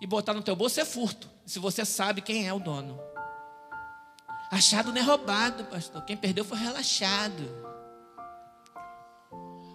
e 0.00 0.06
botar 0.06 0.32
no 0.32 0.40
teu 0.40 0.56
bolso, 0.56 0.80
é 0.80 0.84
furto. 0.86 1.28
Se 1.44 1.58
você 1.58 1.84
sabe 1.84 2.22
quem 2.22 2.48
é 2.48 2.54
o 2.54 2.58
dono. 2.58 2.98
Achado 4.50 4.90
não 4.90 5.02
é 5.02 5.04
roubado, 5.04 5.64
pastor. 5.64 6.00
Quem 6.06 6.16
perdeu 6.16 6.46
foi 6.46 6.56
relaxado. 6.56 7.68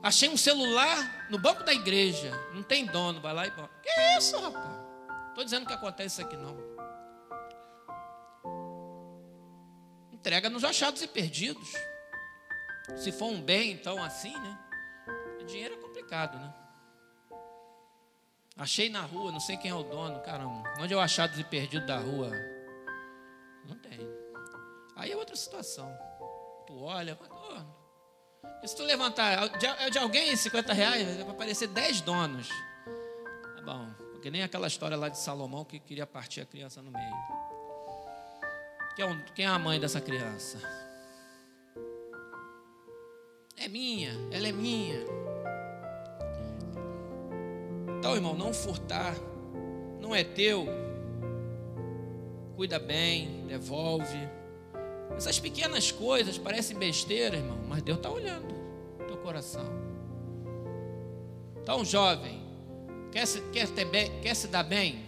Achei 0.02 0.30
um 0.30 0.38
celular 0.38 1.28
no 1.30 1.38
banco 1.38 1.64
da 1.64 1.74
igreja. 1.74 2.32
Não 2.56 2.64
tem 2.64 2.88
dono, 2.88 3.22
vai 3.22 3.34
lá 3.34 3.46
e 3.46 3.52
bota. 3.52 3.70
Que 3.84 4.18
isso, 4.18 4.36
rapaz? 4.40 4.82
Estou 5.30 5.44
dizendo 5.44 5.68
que 5.68 5.74
acontece 5.74 6.16
isso 6.16 6.22
aqui 6.22 6.36
não. 6.36 6.73
Entrega 10.24 10.50
nos 10.50 10.64
achados 10.64 11.02
e 11.02 11.08
perdidos. 11.08 11.74
Se 12.96 13.12
for 13.12 13.26
um 13.26 13.42
bem, 13.42 13.72
então 13.72 14.02
assim, 14.02 14.32
né? 14.32 14.58
Dinheiro 15.46 15.74
é 15.74 15.78
complicado, 15.78 16.40
né? 16.40 16.54
Achei 18.56 18.88
na 18.88 19.02
rua, 19.02 19.34
não 19.34 19.42
sei 19.42 19.58
quem 19.58 19.70
é 19.70 19.76
o 19.76 19.84
dono, 19.84 20.22
caramba. 20.22 20.64
Onde 20.80 20.94
é 20.94 20.96
o 20.96 21.02
achados 21.02 21.38
e 21.38 21.44
perdido 21.44 21.86
da 21.86 21.98
rua? 21.98 22.32
Não 23.68 23.78
tem. 23.80 24.00
Aí 24.96 25.12
é 25.12 25.18
outra 25.18 25.36
situação. 25.36 25.94
Tu 26.68 26.82
olha, 26.82 27.20
oh, 27.30 28.66
se 28.66 28.78
tu 28.78 28.84
levantar 28.84 29.50
de, 29.50 29.90
de 29.92 29.98
alguém 29.98 30.34
50 30.34 30.72
reais, 30.72 31.18
vai 31.18 31.32
aparecer 31.32 31.68
10 31.68 32.00
donos. 32.00 32.48
Tá 33.58 33.62
bom. 33.62 33.94
Que 34.22 34.32
nem 34.32 34.42
aquela 34.42 34.68
história 34.68 34.96
lá 34.96 35.10
de 35.10 35.20
Salomão 35.20 35.66
que 35.66 35.82
queria 35.82 36.08
partir 36.08 36.40
a 36.40 36.46
criança 36.46 36.82
no 36.82 36.92
meio. 36.92 37.53
Quem 38.96 39.06
é, 39.06 39.26
quem 39.36 39.46
é 39.46 39.48
a 39.48 39.60
mãe 39.60 39.80
dessa 39.80 40.00
criança? 40.00 40.60
É 43.58 43.68
minha, 43.68 44.12
ela 44.32 44.48
é 44.48 44.52
minha. 44.52 45.00
Então, 47.98 48.16
irmão, 48.16 48.36
não 48.36 48.54
furtar, 48.54 49.16
não 50.02 50.14
é 50.14 50.24
teu. 50.24 50.66
Cuida 52.56 52.78
bem, 52.78 53.46
devolve. 53.48 54.20
Essas 55.16 55.40
pequenas 55.40 55.92
coisas 55.92 56.38
parecem 56.38 56.78
besteira, 56.78 57.38
irmão, 57.38 57.60
mas 57.68 57.82
Deus 57.82 57.98
está 57.98 58.10
olhando 58.10 58.54
teu 59.08 59.18
coração. 59.18 59.66
Então, 61.62 61.86
jovem, 61.86 62.44
Quer 63.14 63.28
se, 63.28 63.42
quer, 63.52 63.70
ter 63.70 64.10
quer 64.24 64.36
se 64.36 64.48
dar 64.48 64.64
bem 64.64 65.06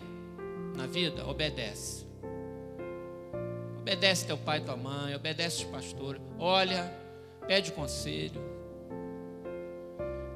na 0.76 0.86
vida? 0.86 1.28
Obedece. 1.28 2.05
Obedece 3.86 4.26
teu 4.26 4.36
pai 4.36 4.58
e 4.58 4.62
tua 4.62 4.76
mãe, 4.76 5.14
obedece 5.14 5.58
os 5.58 5.70
pastores. 5.70 6.20
Olha, 6.40 6.92
pede 7.46 7.72
conselho. 7.72 8.42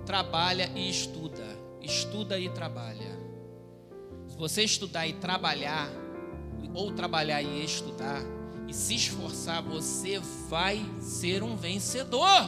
Trabalha 0.06 0.70
e 0.76 0.88
estuda. 0.88 1.58
Estuda 1.82 2.38
e 2.38 2.48
trabalha. 2.50 3.18
Se 4.28 4.38
você 4.38 4.64
estudar 4.64 5.08
e 5.08 5.14
trabalhar, 5.14 5.90
ou 6.76 6.94
trabalhar 6.94 7.42
e 7.42 7.66
estudar, 7.66 8.22
e 8.68 8.74
se 8.74 8.94
esforçar, 8.94 9.64
você 9.64 10.20
vai 10.48 10.86
ser 11.02 11.42
um 11.42 11.56
vencedor. 11.56 12.48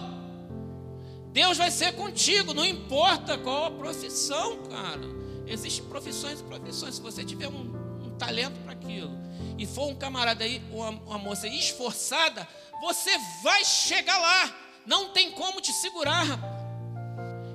Deus 1.33 1.57
vai 1.57 1.71
ser 1.71 1.93
contigo, 1.93 2.53
não 2.53 2.63
importa 2.63 3.39
qual 3.39 3.65
a 3.65 3.71
profissão, 3.71 4.57
cara. 4.65 5.01
Existem 5.47 5.83
profissões 5.85 6.41
e 6.41 6.43
profissões. 6.43 6.93
Se 6.93 7.01
você 7.01 7.23
tiver 7.23 7.47
um, 7.47 7.80
talento 8.21 8.59
para 8.63 8.73
aquilo 8.73 9.17
e 9.57 9.65
for 9.65 9.87
um 9.89 9.95
camarada 9.95 10.43
aí, 10.43 10.61
uma, 10.71 10.89
uma 10.89 11.17
moça 11.17 11.47
esforçada, 11.47 12.47
você 12.79 13.11
vai 13.43 13.65
chegar 13.65 14.17
lá. 14.17 14.55
Não 14.85 15.09
tem 15.09 15.31
como 15.31 15.61
te 15.61 15.71
segurar. 15.71 16.25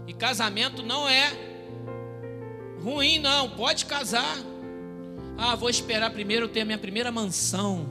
E 0.07 0.13
casamento 0.13 0.83
não 0.83 1.09
é 1.09 1.33
ruim, 2.83 3.19
não. 3.19 3.51
Pode 3.51 3.87
casar. 3.87 4.37
Ah, 5.37 5.55
vou 5.55 5.69
esperar 5.69 6.11
primeiro 6.11 6.49
ter 6.49 6.61
a 6.61 6.65
minha 6.65 6.79
primeira 6.79 7.11
mansão 7.11 7.89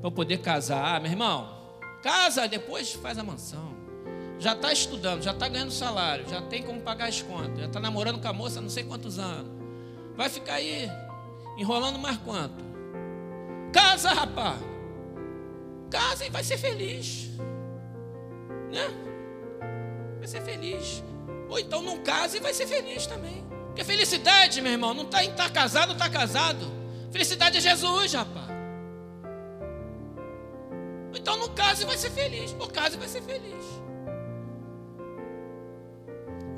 para 0.00 0.10
poder 0.10 0.38
casar. 0.38 0.96
Ah, 0.96 1.00
meu 1.00 1.10
irmão, 1.10 1.48
casa, 2.02 2.46
depois 2.46 2.92
faz 2.92 3.18
a 3.18 3.22
mansão 3.22 3.74
já 4.38 4.52
está 4.52 4.70
estudando, 4.70 5.22
já 5.22 5.30
está 5.30 5.48
ganhando 5.48 5.70
salário, 5.70 6.28
já 6.28 6.42
tem 6.42 6.62
como 6.62 6.78
pagar 6.82 7.08
as 7.08 7.22
contas, 7.22 7.58
já 7.58 7.66
está 7.68 7.80
namorando 7.80 8.20
com 8.20 8.28
a 8.28 8.34
moça 8.34 8.60
não 8.60 8.68
sei 8.68 8.84
quantos 8.84 9.18
anos. 9.18 9.50
Vai 10.14 10.28
ficar 10.28 10.56
aí 10.56 10.90
enrolando 11.56 11.98
mais 11.98 12.16
quanto? 12.18 12.64
Casa, 13.72 14.12
rapaz. 14.12 14.58
Casa 15.90 16.26
e 16.26 16.30
vai 16.30 16.42
ser 16.42 16.58
feliz. 16.58 17.30
Né? 18.70 18.88
Vai 20.18 20.26
ser 20.26 20.42
feliz. 20.42 21.02
Ou 21.48 21.58
então 21.58 21.82
não 21.82 21.98
casa 21.98 22.36
e 22.36 22.40
vai 22.40 22.52
ser 22.52 22.66
feliz 22.66 23.06
também. 23.06 23.44
Porque 23.66 23.84
felicidade, 23.84 24.60
meu 24.60 24.72
irmão, 24.72 24.94
não 24.94 25.04
está 25.04 25.24
em 25.24 25.30
estar 25.30 25.44
tá 25.44 25.50
casado 25.50 25.90
ou 25.90 25.94
estar 25.94 26.10
tá 26.10 26.18
casado. 26.18 26.66
Felicidade 27.10 27.58
é 27.58 27.60
Jesus, 27.60 28.12
rapaz. 28.12 28.46
Então 31.14 31.36
não 31.36 31.48
case 31.48 31.82
e 31.82 31.86
vai 31.86 31.96
ser 31.96 32.10
feliz. 32.10 32.54
Ou 32.58 32.68
case 32.68 32.96
e 32.96 32.98
vai 32.98 33.08
ser 33.08 33.22
feliz. 33.22 33.64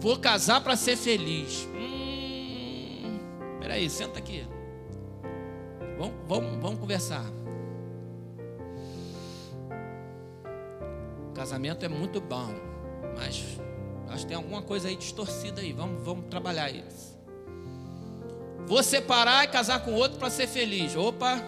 Vou 0.00 0.18
casar 0.18 0.60
para 0.60 0.76
ser 0.76 0.96
feliz. 0.96 1.66
Hum, 1.74 3.18
peraí, 3.60 3.90
senta 3.90 4.18
aqui. 4.18 4.46
Vamos, 5.98 6.14
vamos, 6.28 6.62
vamos 6.62 6.78
conversar. 6.78 7.24
Casamento 11.34 11.84
é 11.84 11.88
muito 11.88 12.20
bom, 12.20 12.54
mas 13.16 13.44
acho 14.08 14.22
que 14.22 14.26
tem 14.26 14.36
alguma 14.36 14.62
coisa 14.62 14.88
aí 14.88 14.96
distorcida 14.96 15.60
aí. 15.60 15.72
Vamos, 15.72 16.02
vamos 16.04 16.26
trabalhar 16.26 16.70
isso. 16.70 17.18
Vou 18.66 18.82
separar 18.82 19.44
e 19.44 19.48
casar 19.48 19.84
com 19.84 19.92
outro 19.94 20.18
para 20.18 20.30
ser 20.30 20.46
feliz. 20.46 20.94
Opa, 20.94 21.42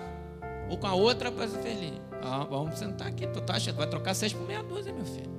ou 0.69 0.79
com 0.79 0.87
a 0.87 0.95
outra 0.95 1.31
para 1.31 1.47
ser 1.47 1.59
feliz. 1.59 2.01
Ah, 2.23 2.45
vamos 2.49 2.79
sentar 2.79 3.09
aqui. 3.09 3.27
Tu 3.27 3.41
tá 3.43 3.55
achando? 3.55 3.77
Vai 3.77 3.87
trocar 3.87 4.15
seis 4.15 4.33
por 4.33 4.47
meia 4.47 4.63
dúzia, 4.63 4.93
meu 4.93 5.05
filho. 5.05 5.31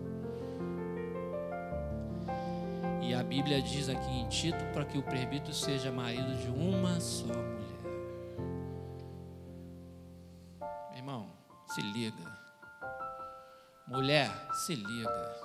E 3.02 3.13
a 3.13 3.24
Bíblia 3.24 3.62
diz 3.62 3.89
aqui 3.89 4.10
em 4.10 4.28
Tito 4.30 4.63
para 4.74 4.86
que 4.86 4.97
o 4.97 5.04
presbítero 5.04 5.54
seja 5.54 5.91
marido 5.91 6.34
de 6.38 6.50
uma 6.50 7.00
só 7.00 7.26
mulher. 7.26 7.61
Se 11.73 11.81
liga. 11.81 12.39
Mulher, 13.88 14.29
se 14.53 14.75
liga. 14.75 15.36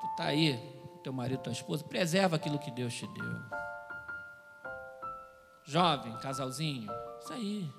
Tu 0.00 0.06
está 0.10 0.24
aí, 0.24 0.58
teu 1.02 1.12
marido, 1.12 1.42
tua 1.42 1.52
esposa, 1.52 1.84
preserva 1.84 2.36
aquilo 2.36 2.58
que 2.58 2.70
Deus 2.70 2.94
te 2.94 3.06
deu. 3.08 3.42
Jovem, 5.64 6.16
casalzinho, 6.18 6.90
isso 7.20 7.32
aí. 7.32 7.70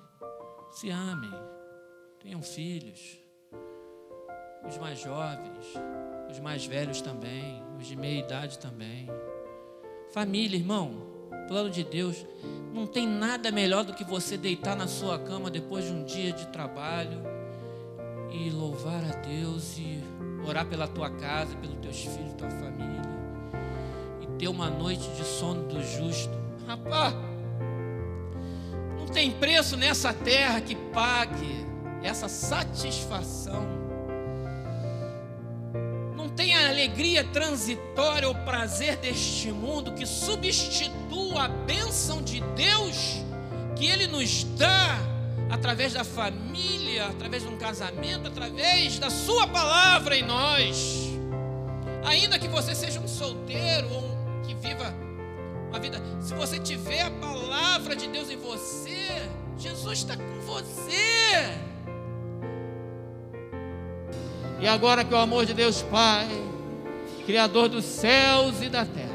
Se 0.70 0.90
amem. 0.90 1.32
Tenham 2.20 2.42
filhos. 2.42 3.18
Os 4.66 4.78
mais 4.78 4.98
jovens, 4.98 5.74
os 6.30 6.40
mais 6.40 6.66
velhos 6.66 7.00
também, 7.00 7.64
os 7.78 7.86
de 7.86 7.96
meia 7.96 8.20
idade 8.20 8.58
também. 8.58 9.08
Família, 10.12 10.58
irmão, 10.58 11.15
plano 11.46 11.70
de 11.70 11.82
Deus, 11.82 12.26
não 12.72 12.86
tem 12.86 13.06
nada 13.06 13.50
melhor 13.50 13.84
do 13.84 13.94
que 13.94 14.04
você 14.04 14.36
deitar 14.36 14.76
na 14.76 14.86
sua 14.86 15.18
cama 15.18 15.50
depois 15.50 15.84
de 15.84 15.92
um 15.92 16.04
dia 16.04 16.32
de 16.32 16.46
trabalho 16.48 17.22
e 18.30 18.50
louvar 18.50 19.02
a 19.04 19.16
Deus 19.26 19.78
e 19.78 20.02
orar 20.46 20.66
pela 20.66 20.86
tua 20.86 21.10
casa, 21.10 21.56
pelos 21.56 21.78
teus 21.78 22.00
filhos, 22.00 22.34
tua 22.34 22.50
família 22.50 23.02
e 24.20 24.26
ter 24.38 24.48
uma 24.48 24.68
noite 24.68 25.08
de 25.10 25.24
sono 25.24 25.62
do 25.64 25.82
justo. 25.82 26.36
Rapaz, 26.66 27.14
não 28.98 29.06
tem 29.06 29.30
preço 29.30 29.76
nessa 29.76 30.12
terra 30.12 30.60
que 30.60 30.74
pague 30.74 31.66
essa 32.02 32.28
satisfação. 32.28 33.75
Alegria 36.86 37.24
transitória 37.24 38.28
ou 38.28 38.34
prazer 38.34 38.96
deste 38.98 39.50
mundo 39.50 39.92
que 39.92 40.06
substitua 40.06 41.46
a 41.46 41.48
bênção 41.48 42.22
de 42.22 42.40
Deus 42.54 43.24
que 43.74 43.86
Ele 43.86 44.06
nos 44.06 44.44
dá 44.56 44.96
através 45.50 45.94
da 45.94 46.04
família, 46.04 47.06
através 47.06 47.42
de 47.42 47.48
um 47.48 47.58
casamento, 47.58 48.28
através 48.28 49.00
da 49.00 49.10
Sua 49.10 49.48
palavra 49.48 50.16
em 50.16 50.22
nós. 50.22 51.08
Ainda 52.04 52.38
que 52.38 52.46
você 52.46 52.72
seja 52.72 53.00
um 53.00 53.08
solteiro 53.08 53.88
ou 53.92 54.04
um 54.04 54.42
que 54.42 54.54
viva 54.54 54.94
uma 55.68 55.80
vida, 55.80 56.00
se 56.20 56.34
você 56.34 56.60
tiver 56.60 57.02
a 57.02 57.10
palavra 57.10 57.96
de 57.96 58.06
Deus 58.06 58.30
em 58.30 58.36
você, 58.36 59.28
Jesus 59.58 59.98
está 59.98 60.16
com 60.16 60.40
você. 60.42 61.50
E 64.60 64.68
agora 64.68 65.04
que 65.04 65.12
o 65.12 65.18
amor 65.18 65.44
de 65.44 65.52
Deus 65.52 65.82
Pai, 65.82 66.45
Criador 67.26 67.68
dos 67.68 67.84
céus 67.84 68.62
e 68.62 68.68
da 68.68 68.84
terra, 68.84 69.10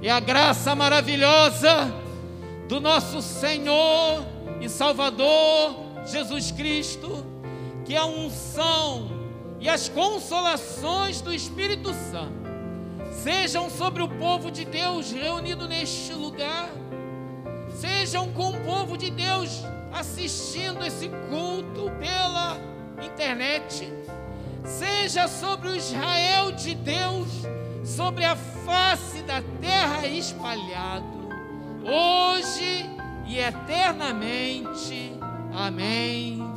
e 0.00 0.08
a 0.08 0.18
graça 0.18 0.74
maravilhosa 0.74 1.92
do 2.66 2.80
nosso 2.80 3.20
Senhor 3.20 4.24
e 4.58 4.68
Salvador 4.70 5.76
Jesus 6.06 6.50
Cristo, 6.50 7.26
que 7.84 7.94
a 7.94 8.06
unção 8.06 9.10
e 9.60 9.68
as 9.68 9.90
consolações 9.90 11.20
do 11.20 11.32
Espírito 11.32 11.92
Santo 12.10 12.42
sejam 13.22 13.68
sobre 13.68 14.02
o 14.02 14.08
povo 14.08 14.50
de 14.50 14.64
Deus 14.64 15.12
reunido 15.12 15.68
neste 15.68 16.14
lugar, 16.14 16.70
sejam 17.78 18.32
com 18.32 18.48
o 18.48 18.60
povo 18.60 18.96
de 18.96 19.10
Deus 19.10 19.62
assistindo 19.92 20.84
esse 20.84 21.10
culto 21.28 21.92
pela 22.00 22.56
internet, 23.04 23.92
seja 24.64 25.28
sobre 25.28 25.68
o 25.68 25.76
Israel 25.76 26.52
de 26.52 26.74
Deus, 26.74 27.28
sobre 27.84 28.24
a 28.24 28.36
face 28.36 29.22
da 29.22 29.42
terra 29.60 30.06
espalhado, 30.06 31.28
hoje 31.84 32.90
e 33.26 33.38
eternamente. 33.38 35.12
Amém 35.54 36.51